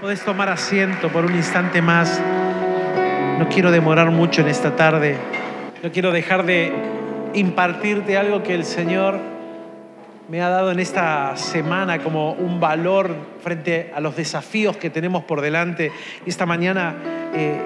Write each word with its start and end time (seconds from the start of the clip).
Puedes 0.00 0.24
tomar 0.24 0.48
asiento 0.48 1.08
por 1.08 1.24
un 1.24 1.34
instante 1.34 1.82
más. 1.82 2.20
No 3.36 3.48
quiero 3.48 3.72
demorar 3.72 4.12
mucho 4.12 4.42
en 4.42 4.48
esta 4.48 4.76
tarde. 4.76 5.16
No 5.82 5.90
quiero 5.90 6.12
dejar 6.12 6.46
de 6.46 6.72
impartirte 7.34 8.16
algo 8.16 8.44
que 8.44 8.54
el 8.54 8.64
Señor 8.64 9.18
me 10.28 10.40
ha 10.40 10.50
dado 10.50 10.70
en 10.70 10.78
esta 10.78 11.34
semana 11.34 11.98
como 11.98 12.30
un 12.34 12.60
valor 12.60 13.10
frente 13.42 13.90
a 13.92 13.98
los 13.98 14.14
desafíos 14.14 14.76
que 14.76 14.88
tenemos 14.88 15.24
por 15.24 15.40
delante. 15.40 15.90
Esta 16.24 16.46
mañana 16.46 16.94
eh, 17.34 17.60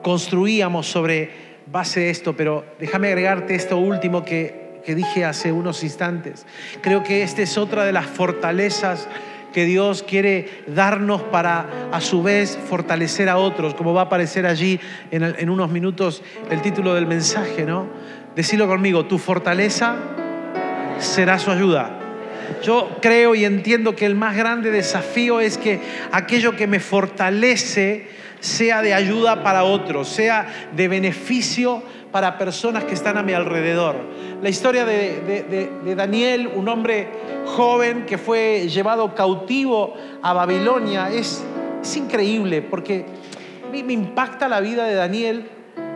construíamos 0.00 0.86
sobre 0.86 1.32
base 1.66 2.00
de 2.00 2.10
esto, 2.10 2.34
pero 2.34 2.64
déjame 2.80 3.08
agregarte 3.08 3.54
esto 3.54 3.76
último 3.76 4.24
que, 4.24 4.80
que 4.86 4.94
dije 4.94 5.26
hace 5.26 5.52
unos 5.52 5.84
instantes. 5.84 6.46
Creo 6.80 7.02
que 7.02 7.22
esta 7.22 7.42
es 7.42 7.58
otra 7.58 7.84
de 7.84 7.92
las 7.92 8.06
fortalezas 8.06 9.06
que 9.52 9.64
Dios 9.64 10.02
quiere 10.02 10.64
darnos 10.66 11.22
para 11.22 11.88
a 11.92 12.00
su 12.00 12.22
vez 12.22 12.58
fortalecer 12.68 13.28
a 13.28 13.36
otros, 13.36 13.74
como 13.74 13.94
va 13.94 14.02
a 14.02 14.04
aparecer 14.04 14.46
allí 14.46 14.80
en, 15.10 15.50
unos 15.50 15.70
minutos 15.70 16.22
el 16.50 16.62
título 16.62 16.94
del 16.94 17.06
mensaje, 17.06 17.64
¿no? 17.64 17.86
Decirlo 18.34 18.66
conmigo, 18.66 19.06
tu 19.06 19.18
fortaleza 19.18 19.96
será 20.98 21.38
su 21.38 21.50
ayuda. 21.50 21.98
Yo 22.62 22.98
creo 23.00 23.34
y 23.34 23.44
entiendo 23.44 23.94
que 23.94 24.06
el 24.06 24.14
más 24.14 24.36
grande 24.36 24.70
desafío 24.70 25.40
es 25.40 25.58
que 25.58 25.80
aquello 26.10 26.56
que 26.56 26.66
me 26.66 26.80
fortalece 26.80 28.08
sea 28.40 28.82
de 28.82 28.92
ayuda 28.92 29.44
para 29.44 29.62
otros, 29.62 30.08
sea 30.08 30.68
de 30.74 30.88
beneficio 30.88 31.82
para 32.12 32.38
personas 32.38 32.84
que 32.84 32.94
están 32.94 33.16
a 33.16 33.22
mi 33.22 33.32
alrededor. 33.32 33.96
La 34.42 34.50
historia 34.50 34.84
de, 34.84 35.94
Daniel, 35.96 36.50
un 36.54 36.68
hombre 36.68 37.08
joven 37.46 38.04
que 38.06 38.18
fue 38.18 38.68
llevado 38.68 39.14
cautivo 39.14 39.94
a 40.22 40.32
Babilonia, 40.32 41.10
es, 41.10 41.42
es 41.82 41.96
increíble 41.96 42.62
porque 42.62 43.06
me 43.72 43.92
impacta 43.92 44.48
la 44.48 44.60
vida 44.60 44.84
de 44.84 44.94
Daniel 44.94 45.48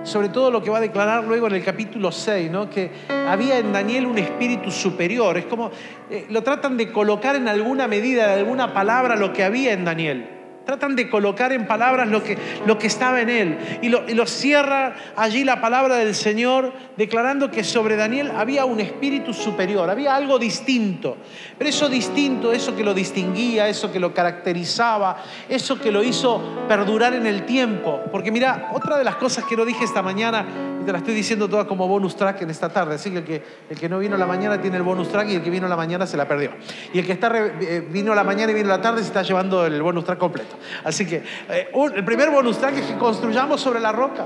sobre 0.06 0.28
todo 0.28 0.52
lo 0.52 0.62
que 0.62 0.70
va 0.70 0.78
a 0.78 0.80
declarar 0.80 1.24
luego 1.24 1.48
en 1.48 1.56
el 1.56 1.64
capítulo 1.64 2.12
6, 2.12 2.50
¿no? 2.50 2.70
que 2.70 2.90
había 3.28 3.58
en 3.58 3.72
Daniel 3.72 4.06
un 4.06 4.16
espíritu 4.18 4.70
superior. 4.70 5.36
Es 5.36 5.46
como, 5.46 5.72
eh, 6.08 6.26
lo 6.30 6.42
tratan 6.42 6.76
de 6.76 6.92
colocar 6.92 7.34
en 7.34 7.48
alguna 7.48 7.88
medida, 7.88 8.32
en 8.32 8.38
alguna 8.38 8.72
palabra, 8.72 9.16
lo 9.16 9.32
que 9.32 9.42
había 9.42 9.72
en 9.72 9.84
Daniel. 9.84 10.35
Tratan 10.66 10.96
de 10.96 11.08
colocar 11.08 11.52
en 11.52 11.66
palabras 11.66 12.08
lo 12.08 12.24
que, 12.24 12.36
lo 12.66 12.76
que 12.76 12.88
estaba 12.88 13.20
en 13.20 13.30
él. 13.30 13.58
Y 13.82 13.88
lo, 13.88 14.08
y 14.08 14.14
lo, 14.14 14.26
cierra 14.26 14.96
allí 15.14 15.44
la 15.44 15.60
palabra 15.60 15.94
del 15.94 16.14
Señor 16.14 16.72
declarando 16.96 17.52
que 17.52 17.62
sobre 17.62 17.94
Daniel 17.94 18.32
había 18.36 18.64
un 18.64 18.80
espíritu 18.80 19.32
superior, 19.32 19.88
había 19.88 20.16
algo 20.16 20.40
distinto. 20.40 21.18
Pero 21.56 21.70
eso 21.70 21.88
distinto, 21.88 22.52
eso 22.52 22.74
que 22.74 22.82
lo 22.82 22.94
distinguía, 22.94 23.68
eso 23.68 23.92
que 23.92 24.00
lo 24.00 24.12
caracterizaba, 24.12 25.22
eso 25.48 25.78
que 25.80 25.92
lo 25.92 26.02
hizo 26.02 26.42
perdurar 26.66 27.14
en 27.14 27.26
el 27.26 27.46
tiempo. 27.46 28.00
Porque 28.10 28.32
mira, 28.32 28.70
otra 28.74 28.98
de 28.98 29.04
las 29.04 29.16
cosas 29.16 29.44
que 29.44 29.56
no 29.56 29.64
dije 29.64 29.84
esta 29.84 30.02
mañana, 30.02 30.44
te 30.86 30.92
la 30.92 30.98
estoy 30.98 31.14
diciendo 31.14 31.48
toda 31.48 31.66
como 31.66 31.86
bonus 31.86 32.16
track 32.16 32.42
en 32.42 32.50
esta 32.50 32.68
tarde, 32.70 32.94
así 32.94 33.10
que 33.10 33.42
el 33.68 33.78
que, 33.78 33.88
no 33.88 33.98
vino 33.98 34.16
la 34.16 34.24
mañana 34.24 34.60
tiene 34.60 34.76
el 34.76 34.82
bonus 34.82 35.08
track 35.08 35.28
y 35.28 35.34
el 35.34 35.42
que 35.42 35.50
vino 35.50 35.68
la 35.68 35.76
mañana 35.76 36.06
se 36.06 36.16
la 36.16 36.26
perdió. 36.26 36.52
Y 36.94 37.00
el 37.00 37.06
que 37.06 37.12
está, 37.12 37.30
eh, 37.36 37.86
vino 37.90 38.14
la 38.14 38.24
mañana 38.24 38.52
y 38.52 38.54
vino 38.54 38.68
la 38.68 38.80
tarde 38.80 39.00
se 39.00 39.08
está 39.08 39.22
llevando 39.22 39.66
el 39.66 39.82
bonus 39.82 40.04
track 40.04 40.18
completo. 40.18 40.56
Así 40.84 41.04
que 41.04 41.22
eh, 41.50 41.68
el 41.94 42.04
primer 42.04 42.30
bonus 42.30 42.58
track 42.58 42.78
es 42.78 42.86
que 42.86 42.96
construyamos 42.96 43.60
sobre 43.60 43.80
la 43.80 43.92
roca. 43.92 44.24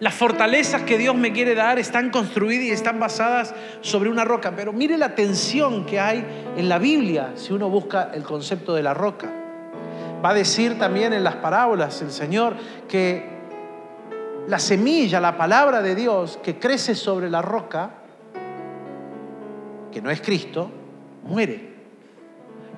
Las 0.00 0.14
fortalezas 0.14 0.82
que 0.82 0.96
Dios 0.96 1.16
me 1.16 1.32
quiere 1.32 1.56
dar 1.56 1.78
están 1.80 2.10
construidas 2.10 2.66
y 2.66 2.70
están 2.70 3.00
basadas 3.00 3.52
sobre 3.80 4.10
una 4.10 4.24
roca. 4.24 4.52
Pero 4.54 4.72
mire 4.72 4.96
la 4.96 5.16
tensión 5.16 5.86
que 5.86 5.98
hay 5.98 6.24
en 6.56 6.68
la 6.68 6.78
Biblia 6.78 7.32
si 7.34 7.52
uno 7.52 7.68
busca 7.68 8.10
el 8.14 8.22
concepto 8.22 8.74
de 8.74 8.82
la 8.84 8.94
roca. 8.94 9.28
Va 10.24 10.30
a 10.30 10.34
decir 10.34 10.78
también 10.78 11.12
en 11.12 11.24
las 11.24 11.36
parábolas 11.36 12.00
el 12.02 12.12
Señor 12.12 12.54
que 12.88 13.37
la 14.48 14.58
semilla, 14.58 15.20
la 15.20 15.36
palabra 15.36 15.82
de 15.82 15.94
Dios 15.94 16.38
que 16.42 16.58
crece 16.58 16.94
sobre 16.94 17.28
la 17.28 17.42
roca, 17.42 17.90
que 19.92 20.00
no 20.00 20.10
es 20.10 20.22
Cristo, 20.22 20.70
muere. 21.24 21.68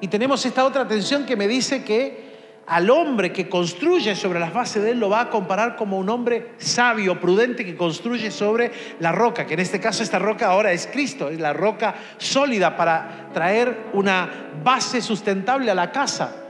Y 0.00 0.08
tenemos 0.08 0.44
esta 0.44 0.64
otra 0.64 0.86
tensión 0.88 1.24
que 1.24 1.36
me 1.36 1.46
dice 1.46 1.84
que 1.84 2.28
al 2.66 2.90
hombre 2.90 3.32
que 3.32 3.48
construye 3.48 4.16
sobre 4.16 4.40
las 4.40 4.52
bases 4.52 4.82
de 4.82 4.90
él 4.92 5.00
lo 5.00 5.10
va 5.10 5.20
a 5.20 5.30
comparar 5.30 5.76
como 5.76 5.98
un 5.98 6.08
hombre 6.08 6.54
sabio, 6.58 7.20
prudente, 7.20 7.64
que 7.64 7.76
construye 7.76 8.32
sobre 8.32 8.72
la 8.98 9.12
roca, 9.12 9.46
que 9.46 9.54
en 9.54 9.60
este 9.60 9.80
caso 9.80 10.02
esta 10.02 10.18
roca 10.18 10.48
ahora 10.48 10.72
es 10.72 10.88
Cristo, 10.88 11.28
es 11.28 11.38
la 11.38 11.52
roca 11.52 11.94
sólida 12.18 12.76
para 12.76 13.28
traer 13.32 13.90
una 13.92 14.50
base 14.64 15.00
sustentable 15.00 15.70
a 15.70 15.74
la 15.74 15.92
casa. 15.92 16.49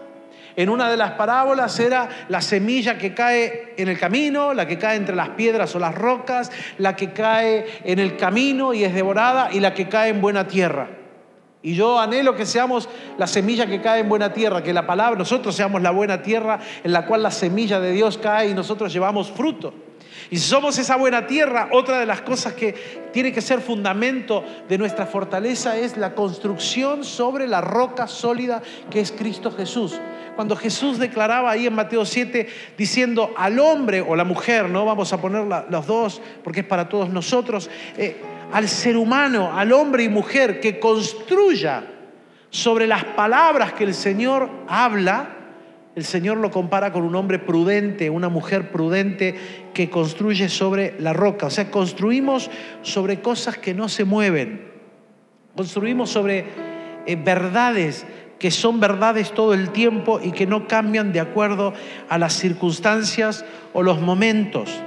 En 0.56 0.68
una 0.68 0.90
de 0.90 0.96
las 0.96 1.12
parábolas 1.12 1.78
era 1.78 2.08
la 2.28 2.40
semilla 2.40 2.98
que 2.98 3.14
cae 3.14 3.74
en 3.76 3.88
el 3.88 3.98
camino, 3.98 4.52
la 4.54 4.66
que 4.66 4.78
cae 4.78 4.96
entre 4.96 5.16
las 5.16 5.30
piedras 5.30 5.74
o 5.74 5.78
las 5.78 5.94
rocas, 5.94 6.50
la 6.78 6.96
que 6.96 7.12
cae 7.12 7.66
en 7.84 7.98
el 7.98 8.16
camino 8.16 8.74
y 8.74 8.84
es 8.84 8.94
devorada 8.94 9.50
y 9.52 9.60
la 9.60 9.74
que 9.74 9.88
cae 9.88 10.10
en 10.10 10.20
buena 10.20 10.46
tierra. 10.46 10.88
Y 11.62 11.74
yo 11.74 11.98
anhelo 12.00 12.34
que 12.34 12.46
seamos 12.46 12.88
la 13.18 13.26
semilla 13.26 13.66
que 13.66 13.82
cae 13.82 14.00
en 14.00 14.08
buena 14.08 14.32
tierra, 14.32 14.62
que 14.62 14.72
la 14.72 14.86
palabra, 14.86 15.18
nosotros 15.18 15.54
seamos 15.54 15.82
la 15.82 15.90
buena 15.90 16.22
tierra 16.22 16.58
en 16.82 16.92
la 16.92 17.04
cual 17.04 17.22
la 17.22 17.30
semilla 17.30 17.80
de 17.80 17.92
Dios 17.92 18.16
cae 18.18 18.48
y 18.48 18.54
nosotros 18.54 18.92
llevamos 18.92 19.30
fruto. 19.30 19.74
Y 20.30 20.38
si 20.38 20.48
somos 20.48 20.78
esa 20.78 20.96
buena 20.96 21.26
tierra, 21.26 21.68
otra 21.72 21.98
de 21.98 22.06
las 22.06 22.20
cosas 22.20 22.52
que 22.54 22.74
tiene 23.12 23.32
que 23.32 23.40
ser 23.40 23.60
fundamento 23.60 24.44
de 24.68 24.78
nuestra 24.78 25.06
fortaleza 25.06 25.76
es 25.76 25.96
la 25.96 26.14
construcción 26.14 27.02
sobre 27.02 27.48
la 27.48 27.60
roca 27.60 28.06
sólida 28.06 28.62
que 28.90 29.00
es 29.00 29.10
Cristo 29.10 29.50
Jesús. 29.50 30.00
Cuando 30.36 30.54
Jesús 30.54 30.98
declaraba 30.98 31.50
ahí 31.50 31.66
en 31.66 31.74
Mateo 31.74 32.04
7 32.04 32.48
diciendo 32.78 33.32
al 33.36 33.58
hombre 33.58 34.00
o 34.00 34.14
la 34.14 34.22
mujer, 34.22 34.68
no 34.70 34.84
vamos 34.84 35.12
a 35.12 35.20
poner 35.20 35.44
los 35.68 35.86
dos 35.86 36.22
porque 36.44 36.60
es 36.60 36.66
para 36.66 36.88
todos 36.88 37.10
nosotros, 37.10 37.68
eh, 37.98 38.16
al 38.52 38.68
ser 38.68 38.96
humano, 38.96 39.52
al 39.52 39.72
hombre 39.72 40.04
y 40.04 40.08
mujer 40.08 40.60
que 40.60 40.78
construya 40.78 41.84
sobre 42.50 42.86
las 42.86 43.04
palabras 43.04 43.72
que 43.72 43.84
el 43.84 43.94
Señor 43.94 44.48
habla, 44.68 45.39
el 45.96 46.04
Señor 46.04 46.38
lo 46.38 46.50
compara 46.50 46.92
con 46.92 47.02
un 47.02 47.16
hombre 47.16 47.38
prudente, 47.38 48.10
una 48.10 48.28
mujer 48.28 48.70
prudente 48.70 49.34
que 49.74 49.90
construye 49.90 50.48
sobre 50.48 50.94
la 51.00 51.12
roca. 51.12 51.46
O 51.46 51.50
sea, 51.50 51.70
construimos 51.70 52.50
sobre 52.82 53.20
cosas 53.20 53.58
que 53.58 53.74
no 53.74 53.88
se 53.88 54.04
mueven. 54.04 54.70
Construimos 55.56 56.10
sobre 56.10 56.46
eh, 57.06 57.16
verdades 57.16 58.06
que 58.38 58.50
son 58.50 58.80
verdades 58.80 59.32
todo 59.32 59.52
el 59.52 59.70
tiempo 59.70 60.18
y 60.22 60.32
que 60.32 60.46
no 60.46 60.66
cambian 60.66 61.12
de 61.12 61.20
acuerdo 61.20 61.74
a 62.08 62.16
las 62.16 62.32
circunstancias 62.32 63.44
o 63.74 63.82
los 63.82 64.00
momentos. 64.00 64.82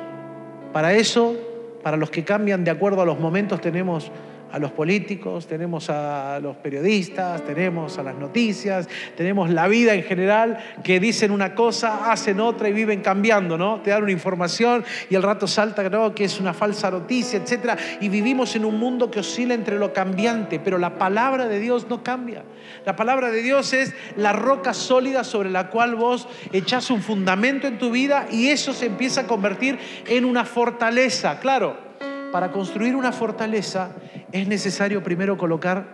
Para 0.72 0.94
eso 0.96 1.36
para 1.84 1.98
los 1.98 2.10
que 2.10 2.24
cambian 2.24 2.64
de 2.64 2.72
acuerdo 2.72 3.02
a 3.02 3.06
los 3.06 3.20
momentos 3.20 3.62
tenemos 3.62 4.10
a 4.54 4.60
los 4.60 4.72
políticos, 4.72 5.48
tenemos 5.48 5.90
a 5.90 6.40
los 6.40 6.56
periodistas, 6.58 7.44
tenemos 7.44 7.98
a 7.98 8.04
las 8.04 8.16
noticias, 8.16 8.88
tenemos 9.18 9.50
la 9.50 9.68
vida 9.68 9.96
en 9.96 10.04
general 10.04 10.60
que 10.84 11.00
dicen 11.00 11.32
una 11.32 11.56
cosa, 11.56 12.12
hacen 12.12 12.40
otra 12.40 12.70
y 12.70 12.74
viven 12.74 13.02
cambiando, 13.02 13.58
¿no? 13.58 13.82
Te 13.82 13.90
dan 13.90 14.04
una 14.04 14.12
información 14.12 14.86
y 15.10 15.16
al 15.16 15.24
rato 15.24 15.48
salta 15.48 15.90
¿no? 15.90 16.14
que 16.14 16.26
es 16.26 16.40
una 16.40 16.54
falsa 16.54 16.92
noticia, 16.92 17.40
etc. 17.40 17.80
Y 18.00 18.10
vivimos 18.10 18.56
en 18.56 18.66
un 18.66 18.78
mundo 18.78 19.10
que 19.10 19.22
oscila 19.22 19.56
entre 19.56 19.80
lo 19.80 19.92
cambiante, 19.92 20.60
pero 20.60 20.78
la 20.78 21.00
palabra 21.00 21.48
de 21.48 21.60
Dios 21.60 21.88
no 21.90 22.04
cambia. 22.04 22.44
La 22.86 22.96
palabra 22.96 23.32
de 23.32 23.42
Dios 23.42 23.74
es 23.74 23.96
la 24.18 24.34
roca 24.34 24.76
sólida 24.76 25.24
sobre 25.24 25.50
la 25.50 25.72
cual 25.72 25.96
vos 25.96 26.28
echás 26.52 26.92
un 26.92 27.02
fundamento 27.02 27.66
en 27.66 27.80
tu 27.80 27.90
vida 27.90 28.28
y 28.32 28.50
eso 28.50 28.72
se 28.72 28.86
empieza 28.86 29.22
a 29.22 29.28
convertir 29.28 29.80
en 30.08 30.26
una 30.26 30.46
fortaleza. 30.46 31.40
Claro, 31.40 31.93
para 32.34 32.52
construir 32.52 32.96
una 32.96 33.12
fortaleza 33.12 33.92
es 34.32 34.48
necesario 34.48 35.04
primero 35.04 35.38
colocar 35.38 35.86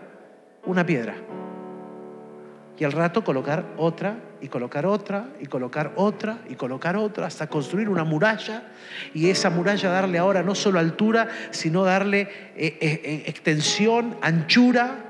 una 0.65 0.85
piedra. 0.85 1.15
Y 2.77 2.85
al 2.85 2.93
rato 2.93 3.25
colocar 3.25 3.65
otra 3.75 4.15
y 4.39 4.47
colocar 4.47 4.85
otra 4.85 5.25
y 5.41 5.47
colocar 5.47 5.91
otra 5.97 6.37
y 6.47 6.55
colocar 6.55 6.95
otra 6.95 7.27
hasta 7.27 7.47
construir 7.47 7.89
una 7.89 8.05
muralla 8.05 8.71
y 9.13 9.29
esa 9.29 9.49
muralla 9.49 9.89
darle 9.89 10.17
ahora 10.17 10.41
no 10.41 10.55
solo 10.55 10.79
altura, 10.79 11.27
sino 11.51 11.83
darle 11.83 12.21
eh, 12.21 12.77
eh, 12.79 13.01
eh, 13.03 13.23
extensión, 13.25 14.15
anchura, 14.21 15.09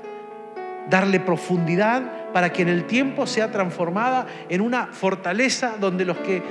darle 0.90 1.20
profundidad 1.20 2.32
para 2.32 2.52
que 2.52 2.62
en 2.62 2.68
el 2.70 2.88
tiempo 2.88 3.28
sea 3.28 3.52
transformada 3.52 4.26
en 4.48 4.62
una 4.62 4.88
fortaleza 4.88 5.76
donde 5.78 6.04
los 6.04 6.18
que 6.18 6.42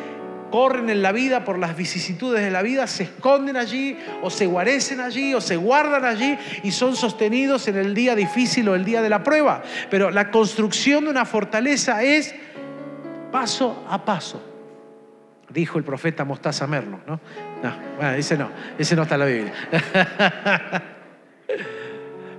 corren 0.50 0.90
en 0.90 1.02
la 1.02 1.12
vida 1.12 1.44
por 1.44 1.58
las 1.58 1.76
vicisitudes 1.76 2.44
de 2.44 2.52
la 2.52 2.62
vida, 2.62 2.88
se 2.88 3.04
esconden 3.04 3.58
allí 3.58 3.98
o 4.22 4.30
se 4.30 4.46
guarecen 4.46 5.00
allí 5.00 5.34
o 5.34 5.42
se 5.42 5.56
guardan 5.56 6.06
allí 6.06 6.38
y 6.64 6.72
son 6.72 6.96
sostenidos 6.96 7.68
en 7.68 7.78
el 7.78 7.94
día 7.94 8.16
difícil 8.16 8.68
o 8.70 8.76
el 8.76 8.86
día 8.86 9.02
de 9.02 9.10
la 9.10 9.24
prueba. 9.24 9.62
Pero 9.90 10.12
la 10.12 10.32
construcción 10.32 11.06
de 11.06 11.12
una 11.12 11.26
fortaleza 11.26 12.04
es 12.04 12.34
paso 13.32 13.86
a 13.90 14.04
paso, 14.04 14.42
dijo 15.50 15.78
el 15.78 15.84
profeta 15.84 16.26
Mostaza 16.26 16.68
Merlo. 16.68 17.00
¿no? 17.06 17.20
No, 17.64 18.12
ese 18.14 18.38
no, 18.38 18.50
ese 18.78 18.96
no 18.96 19.04
está 19.04 19.16
en 19.16 19.20
la 19.20 19.26
Biblia. 19.26 19.54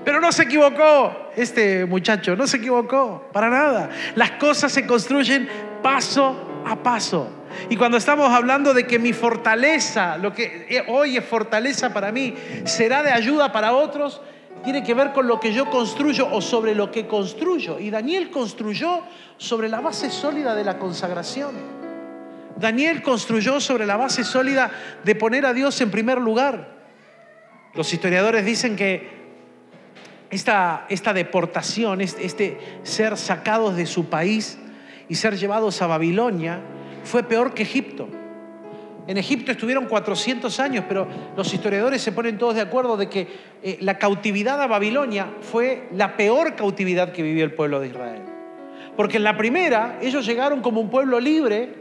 Pero 0.05 0.21
no 0.21 0.33
se 0.33 0.45
equivocó 0.45 1.31
este 1.37 1.85
muchacho, 1.85 2.35
no 2.35 2.47
se 2.47 2.57
equivocó, 2.57 3.29
para 3.33 3.51
nada. 3.51 3.91
Las 4.15 4.33
cosas 4.33 4.73
se 4.73 4.87
construyen 4.87 5.49
paso 5.83 6.63
a 6.67 6.77
paso. 6.77 7.40
Y 7.69 7.77
cuando 7.77 7.97
estamos 7.97 8.31
hablando 8.33 8.75
de 8.75 8.87
que 8.87 8.99
mi 8.99 9.13
fortaleza, 9.13 10.17
lo 10.17 10.33
que 10.33 10.85
hoy 10.89 11.17
es 11.17 11.25
fortaleza 11.25 11.93
para 11.93 12.13
mí, 12.13 12.35
será 12.65 13.03
de 13.03 13.11
ayuda 13.11 13.53
para 13.53 13.73
otros, 13.73 14.21
tiene 14.65 14.83
que 14.83 14.95
ver 14.95 15.13
con 15.13 15.27
lo 15.27 15.41
que 15.41 15.53
yo 15.53 15.71
construyo 15.71 16.29
o 16.31 16.41
sobre 16.41 16.75
lo 16.75 16.91
que 16.91 17.07
construyo. 17.07 17.79
Y 17.79 17.91
Daniel 17.91 18.31
construyó 18.31 19.03
sobre 19.37 19.69
la 19.69 19.81
base 19.81 20.11
sólida 20.11 20.55
de 20.55 20.65
la 20.65 20.79
consagración. 20.79 21.55
Daniel 22.57 23.03
construyó 23.03 23.61
sobre 23.61 23.87
la 23.87 23.97
base 23.97 24.23
sólida 24.23 24.71
de 25.03 25.15
poner 25.15 25.47
a 25.47 25.55
Dios 25.55 25.81
en 25.81 25.91
primer 25.91 26.19
lugar. 26.19 26.81
Los 27.75 27.93
historiadores 27.93 28.45
dicen 28.45 28.77
que 28.77 29.21
esta, 30.31 30.87
esta 30.89 31.13
deportación, 31.13 32.01
este, 32.01 32.27
este 32.27 32.59
ser 32.83 33.17
sacados 33.17 33.77
de 33.77 33.87
su 33.87 34.11
país 34.11 34.59
y 35.09 35.15
ser 35.15 35.37
llevados 35.37 35.81
a 35.81 35.87
Babilonia, 35.87 36.61
fue 37.05 37.23
peor 37.23 37.55
que 37.55 37.63
Egipto. 37.63 38.09
En 39.07 39.17
Egipto 39.17 39.51
estuvieron 39.51 39.87
400 39.87 40.61
años, 40.61 40.85
pero 40.87 41.07
los 41.37 41.53
historiadores 41.53 42.01
se 42.01 42.13
ponen 42.13 42.39
todos 42.39 42.55
de 42.55 42.61
acuerdo 42.61 42.97
de 42.97 43.09
que 43.09 43.27
eh, 43.63 43.79
la 43.81 43.99
cautividad 43.99 44.61
a 44.61 44.67
Babilonia 44.67 45.29
fue 45.41 45.89
la 45.93 46.17
peor 46.17 46.55
cautividad 46.55 47.13
que 47.13 47.23
vivió 47.23 47.45
el 47.45 47.53
pueblo 47.53 47.81
de 47.81 47.89
Israel. 47.89 48.23
Porque 48.97 49.17
en 49.17 49.25
la 49.25 49.37
primera 49.37 49.99
ellos 50.01 50.27
llegaron 50.27 50.61
como 50.61 50.81
un 50.81 50.91
pueblo 50.91 51.19
libre, 51.19 51.75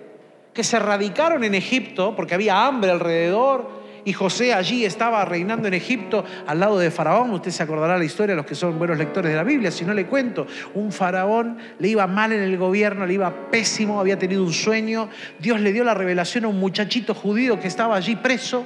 que 0.53 0.63
se 0.63 0.79
radicaron 0.79 1.43
en 1.43 1.55
Egipto 1.55 2.15
porque 2.15 2.33
había 2.33 2.65
hambre 2.65 2.91
alrededor, 2.91 3.78
y 4.05 4.13
José 4.13 4.53
allí 4.53 4.85
estaba 4.85 5.23
reinando 5.25 5.67
en 5.67 5.73
Egipto 5.73 6.23
al 6.47 6.59
lado 6.59 6.79
de 6.79 6.91
Faraón. 6.91 7.31
Usted 7.31 7.51
se 7.51 7.63
acordará 7.63 7.97
la 7.97 8.05
historia, 8.05 8.35
los 8.35 8.45
que 8.45 8.55
son 8.55 8.77
buenos 8.77 8.97
lectores 8.97 9.31
de 9.31 9.37
la 9.37 9.43
Biblia, 9.43 9.71
si 9.71 9.85
no 9.85 9.93
le 9.93 10.05
cuento. 10.05 10.47
Un 10.73 10.91
faraón 10.91 11.57
le 11.79 11.87
iba 11.87 12.05
mal 12.07 12.31
en 12.31 12.41
el 12.41 12.57
gobierno, 12.57 13.05
le 13.05 13.13
iba 13.13 13.51
pésimo, 13.51 13.99
había 13.99 14.17
tenido 14.17 14.43
un 14.43 14.53
sueño. 14.53 15.09
Dios 15.39 15.59
le 15.59 15.71
dio 15.71 15.83
la 15.83 15.93
revelación 15.93 16.45
a 16.45 16.47
un 16.47 16.59
muchachito 16.59 17.13
judío 17.13 17.59
que 17.59 17.67
estaba 17.67 17.95
allí 17.95 18.15
preso 18.15 18.65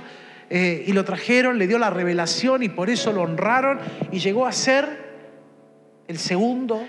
eh, 0.50 0.84
y 0.88 0.94
lo 0.94 1.04
trajeron, 1.04 1.58
le 1.58 1.68
dio 1.68 1.80
la 1.80 1.90
revelación 1.90 2.64
y 2.64 2.70
por 2.70 2.90
eso 2.90 3.12
lo 3.12 3.22
honraron 3.22 3.80
y 4.12 4.20
llegó 4.20 4.46
a 4.46 4.52
ser 4.52 5.04
el 6.08 6.18
segundo 6.18 6.84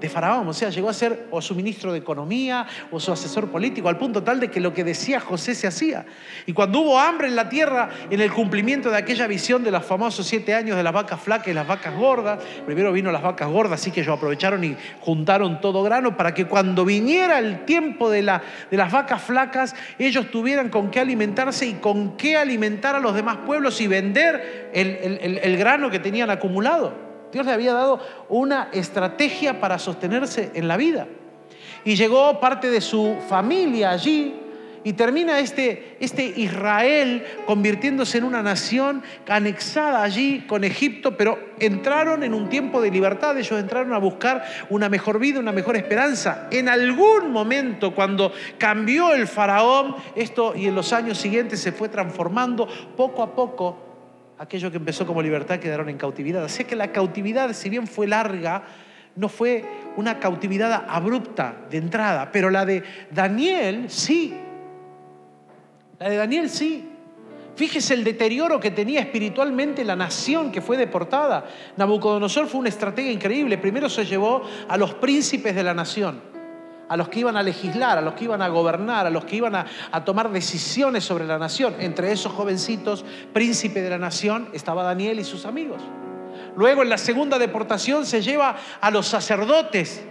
de 0.00 0.08
Faraón, 0.08 0.46
o 0.48 0.52
sea, 0.52 0.70
llegó 0.70 0.88
a 0.88 0.92
ser 0.92 1.28
o 1.30 1.40
su 1.40 1.54
ministro 1.54 1.92
de 1.92 1.98
Economía 1.98 2.66
o 2.90 3.00
su 3.00 3.12
asesor 3.12 3.50
político, 3.50 3.88
al 3.88 3.96
punto 3.96 4.22
tal 4.22 4.40
de 4.40 4.50
que 4.50 4.60
lo 4.60 4.74
que 4.74 4.84
decía 4.84 5.20
José 5.20 5.54
se 5.54 5.66
hacía. 5.66 6.04
Y 6.46 6.52
cuando 6.52 6.80
hubo 6.80 6.98
hambre 6.98 7.28
en 7.28 7.36
la 7.36 7.48
tierra, 7.48 7.88
en 8.10 8.20
el 8.20 8.32
cumplimiento 8.32 8.90
de 8.90 8.98
aquella 8.98 9.26
visión 9.26 9.62
de 9.64 9.70
los 9.70 9.84
famosos 9.84 10.26
siete 10.26 10.54
años 10.54 10.76
de 10.76 10.82
las 10.82 10.92
vacas 10.92 11.20
flacas 11.20 11.48
y 11.48 11.54
las 11.54 11.66
vacas 11.66 11.94
gordas, 11.94 12.38
primero 12.66 12.92
vino 12.92 13.10
las 13.12 13.22
vacas 13.22 13.48
gordas, 13.48 13.80
así 13.80 13.90
que 13.90 14.00
ellos 14.00 14.16
aprovecharon 14.16 14.62
y 14.64 14.76
juntaron 15.00 15.60
todo 15.60 15.82
grano 15.82 16.16
para 16.16 16.34
que 16.34 16.46
cuando 16.46 16.84
viniera 16.84 17.38
el 17.38 17.64
tiempo 17.64 18.10
de, 18.10 18.22
la, 18.22 18.42
de 18.70 18.76
las 18.76 18.90
vacas 18.90 19.22
flacas, 19.22 19.74
ellos 19.98 20.30
tuvieran 20.30 20.68
con 20.68 20.90
qué 20.90 21.00
alimentarse 21.00 21.66
y 21.66 21.74
con 21.74 22.16
qué 22.16 22.36
alimentar 22.36 22.96
a 22.96 23.00
los 23.00 23.14
demás 23.14 23.38
pueblos 23.46 23.80
y 23.80 23.86
vender 23.86 24.70
el, 24.74 25.40
el 25.42 25.56
grano 25.56 25.90
que 25.90 25.98
tenían 25.98 26.30
acumulado. 26.30 27.03
Dios 27.34 27.46
le 27.46 27.52
había 27.52 27.72
dado 27.72 27.98
una 28.28 28.68
estrategia 28.72 29.60
para 29.60 29.80
sostenerse 29.80 30.52
en 30.54 30.68
la 30.68 30.76
vida. 30.76 31.08
Y 31.84 31.96
llegó 31.96 32.38
parte 32.38 32.70
de 32.70 32.80
su 32.80 33.16
familia 33.28 33.90
allí 33.90 34.36
y 34.84 34.92
termina 34.92 35.40
este, 35.40 35.96
este 35.98 36.24
Israel 36.24 37.26
convirtiéndose 37.44 38.18
en 38.18 38.24
una 38.24 38.40
nación 38.40 39.02
anexada 39.26 40.04
allí 40.04 40.44
con 40.46 40.62
Egipto, 40.62 41.16
pero 41.16 41.40
entraron 41.58 42.22
en 42.22 42.34
un 42.34 42.48
tiempo 42.48 42.80
de 42.80 42.92
libertad, 42.92 43.36
ellos 43.36 43.58
entraron 43.58 43.92
a 43.94 43.98
buscar 43.98 44.44
una 44.70 44.88
mejor 44.88 45.18
vida, 45.18 45.40
una 45.40 45.50
mejor 45.50 45.76
esperanza. 45.76 46.46
En 46.52 46.68
algún 46.68 47.32
momento, 47.32 47.96
cuando 47.96 48.32
cambió 48.58 49.12
el 49.12 49.26
faraón, 49.26 49.96
esto 50.14 50.54
y 50.54 50.68
en 50.68 50.76
los 50.76 50.92
años 50.92 51.18
siguientes 51.18 51.60
se 51.60 51.72
fue 51.72 51.88
transformando 51.88 52.68
poco 52.96 53.24
a 53.24 53.34
poco 53.34 53.93
aquello 54.38 54.70
que 54.70 54.76
empezó 54.76 55.06
como 55.06 55.22
libertad 55.22 55.58
quedaron 55.58 55.88
en 55.88 55.96
cautividad. 55.96 56.44
Así 56.44 56.64
que 56.64 56.76
la 56.76 56.92
cautividad, 56.92 57.52
si 57.52 57.68
bien 57.70 57.86
fue 57.86 58.06
larga, 58.06 58.64
no 59.16 59.28
fue 59.28 59.64
una 59.96 60.18
cautividad 60.18 60.84
abrupta 60.88 61.56
de 61.70 61.78
entrada, 61.78 62.30
pero 62.32 62.50
la 62.50 62.64
de 62.64 62.82
Daniel 63.10 63.86
sí. 63.88 64.34
La 65.98 66.08
de 66.08 66.16
Daniel 66.16 66.50
sí. 66.50 66.90
Fíjese 67.56 67.94
el 67.94 68.02
deterioro 68.02 68.58
que 68.58 68.72
tenía 68.72 68.98
espiritualmente 68.98 69.84
la 69.84 69.94
nación 69.94 70.50
que 70.50 70.60
fue 70.60 70.76
deportada. 70.76 71.46
Nabucodonosor 71.76 72.48
fue 72.48 72.60
una 72.60 72.68
estrategia 72.68 73.12
increíble. 73.12 73.58
Primero 73.58 73.88
se 73.88 74.04
llevó 74.04 74.42
a 74.68 74.76
los 74.76 74.94
príncipes 74.94 75.54
de 75.54 75.62
la 75.62 75.72
nación 75.72 76.33
a 76.88 76.96
los 76.96 77.08
que 77.08 77.20
iban 77.20 77.36
a 77.36 77.42
legislar, 77.42 77.98
a 77.98 78.00
los 78.00 78.14
que 78.14 78.24
iban 78.24 78.42
a 78.42 78.48
gobernar, 78.48 79.06
a 79.06 79.10
los 79.10 79.24
que 79.24 79.36
iban 79.36 79.54
a, 79.54 80.04
tomar 80.04 80.30
decisiones 80.30 81.04
sobre 81.04 81.26
la 81.26 81.38
nación. 81.38 81.74
Entre 81.78 82.12
esos 82.12 82.32
jovencitos, 82.32 83.04
príncipe 83.32 83.80
de 83.82 83.90
la 83.90 83.98
nación, 83.98 84.48
estaba 84.52 84.82
Daniel 84.82 85.20
y 85.20 85.24
sus 85.24 85.46
amigos. 85.46 85.82
Luego 86.56 86.82
en 86.82 86.88
la 86.88 86.98
segunda 86.98 87.38
deportación 87.38 88.06
se 88.06 88.22
lleva 88.22 88.56
a 88.80 88.90
los 88.90 89.06
sacerdotes 89.06 90.04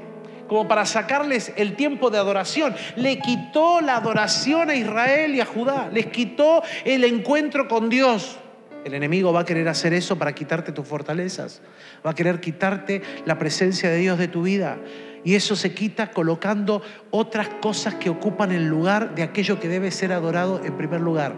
como 0.47 0.67
para 0.67 0.85
sacarles 0.85 1.53
el 1.55 1.75
tiempo 1.75 2.09
de 2.09 2.17
adoración. 2.17 2.75
Le 2.95 3.19
quitó 3.19 3.81
la 3.81 3.97
adoración 3.97 4.69
a 4.69 4.75
Israel 4.75 5.33
y 5.35 5.41
a 5.41 5.45
Judá, 5.45 5.89
les 5.91 6.07
quitó 6.07 6.63
el 6.83 7.03
encuentro 7.05 7.67
con 7.67 7.89
Dios. 7.89 8.37
El 8.83 8.93
enemigo 8.93 9.31
va 9.31 9.41
a 9.41 9.45
querer 9.45 9.67
hacer 9.69 9.93
eso 9.93 10.17
para 10.17 10.35
quitarte 10.35 10.73
tus 10.73 10.85
fortalezas, 10.85 11.61
va 12.05 12.11
a 12.11 12.15
querer 12.15 12.41
quitarte 12.41 13.01
la 13.25 13.39
presencia 13.39 13.89
de 13.89 13.97
Dios 13.97 14.19
de 14.19 14.27
tu 14.27 14.43
vida. 14.43 14.77
Y 15.23 15.35
eso 15.35 15.55
se 15.55 15.73
quita 15.73 16.11
colocando 16.11 16.81
otras 17.11 17.49
cosas 17.61 17.95
que 17.95 18.09
ocupan 18.09 18.51
el 18.51 18.67
lugar 18.67 19.15
de 19.15 19.23
aquello 19.23 19.59
que 19.59 19.67
debe 19.67 19.91
ser 19.91 20.11
adorado 20.11 20.61
en 20.63 20.75
primer 20.75 21.01
lugar. 21.01 21.33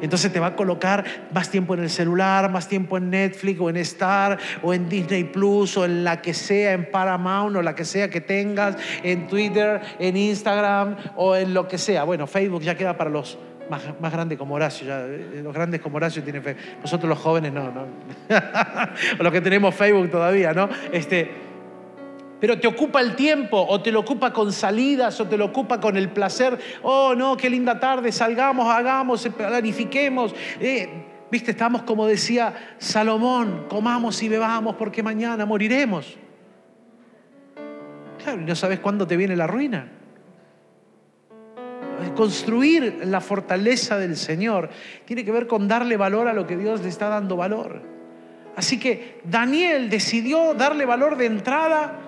Entonces 0.00 0.32
te 0.32 0.40
va 0.40 0.48
a 0.48 0.56
colocar 0.56 1.04
más 1.32 1.50
tiempo 1.50 1.74
en 1.74 1.80
el 1.80 1.90
celular, 1.90 2.50
más 2.50 2.66
tiempo 2.68 2.96
en 2.96 3.10
Netflix 3.10 3.60
o 3.60 3.70
en 3.70 3.76
Star 3.78 4.38
o 4.62 4.74
en 4.74 4.88
Disney 4.88 5.24
Plus 5.24 5.76
o 5.76 5.84
en 5.84 6.02
la 6.02 6.20
que 6.20 6.34
sea, 6.34 6.72
en 6.72 6.90
Paramount 6.90 7.56
o 7.56 7.62
la 7.62 7.74
que 7.74 7.84
sea 7.84 8.08
que 8.08 8.20
tengas, 8.20 8.76
en 9.02 9.28
Twitter, 9.28 9.80
en 9.98 10.16
Instagram 10.16 10.96
o 11.16 11.36
en 11.36 11.54
lo 11.54 11.68
que 11.68 11.78
sea. 11.78 12.04
Bueno, 12.04 12.26
Facebook 12.26 12.62
ya 12.62 12.76
queda 12.76 12.96
para 12.96 13.10
los 13.10 13.38
más, 14.00 14.12
grandes 14.12 14.38
como 14.38 14.54
Horacio. 14.54 14.86
Eh, 14.90 15.40
los 15.42 15.54
grandes 15.54 15.80
como 15.80 15.96
Horacio 15.96 16.22
tienen 16.22 16.42
Facebook. 16.42 16.64
Nosotros 16.82 17.08
los 17.08 17.18
jóvenes 17.18 17.52
no, 17.52 17.70
no. 17.70 17.86
los 19.18 19.32
que 19.32 19.40
tenemos 19.40 19.74
Facebook 19.74 20.10
todavía, 20.10 20.52
¿no? 20.52 20.68
Este, 20.92 21.51
pero 22.42 22.58
te 22.58 22.66
ocupa 22.66 23.00
el 23.00 23.14
tiempo 23.14 23.64
o 23.68 23.80
te 23.80 23.92
lo 23.92 24.00
ocupa 24.00 24.32
con 24.32 24.52
salidas 24.52 25.20
o 25.20 25.28
te 25.28 25.36
lo 25.36 25.44
ocupa 25.44 25.78
con 25.78 25.96
el 25.96 26.08
placer. 26.08 26.58
Oh, 26.82 27.14
no, 27.14 27.36
qué 27.36 27.48
linda 27.48 27.78
tarde, 27.78 28.10
salgamos, 28.10 28.66
hagamos, 28.66 29.28
planifiquemos. 29.28 30.34
Eh, 30.58 31.04
Viste, 31.30 31.52
estamos 31.52 31.84
como 31.84 32.04
decía 32.04 32.74
Salomón, 32.78 33.66
comamos 33.68 34.20
y 34.24 34.28
bebamos 34.28 34.74
porque 34.74 35.04
mañana 35.04 35.46
moriremos. 35.46 36.18
Claro, 38.24 38.40
y 38.40 38.44
no 38.44 38.56
sabes 38.56 38.80
cuándo 38.80 39.06
te 39.06 39.16
viene 39.16 39.36
la 39.36 39.46
ruina. 39.46 39.92
Construir 42.16 43.02
la 43.04 43.20
fortaleza 43.20 43.98
del 43.98 44.16
Señor 44.16 44.68
tiene 45.04 45.24
que 45.24 45.30
ver 45.30 45.46
con 45.46 45.68
darle 45.68 45.96
valor 45.96 46.26
a 46.26 46.32
lo 46.32 46.44
que 46.44 46.56
Dios 46.56 46.82
le 46.82 46.88
está 46.88 47.08
dando 47.08 47.36
valor. 47.36 47.82
Así 48.56 48.80
que 48.80 49.20
Daniel 49.22 49.88
decidió 49.88 50.54
darle 50.54 50.84
valor 50.84 51.16
de 51.16 51.26
entrada 51.26 52.00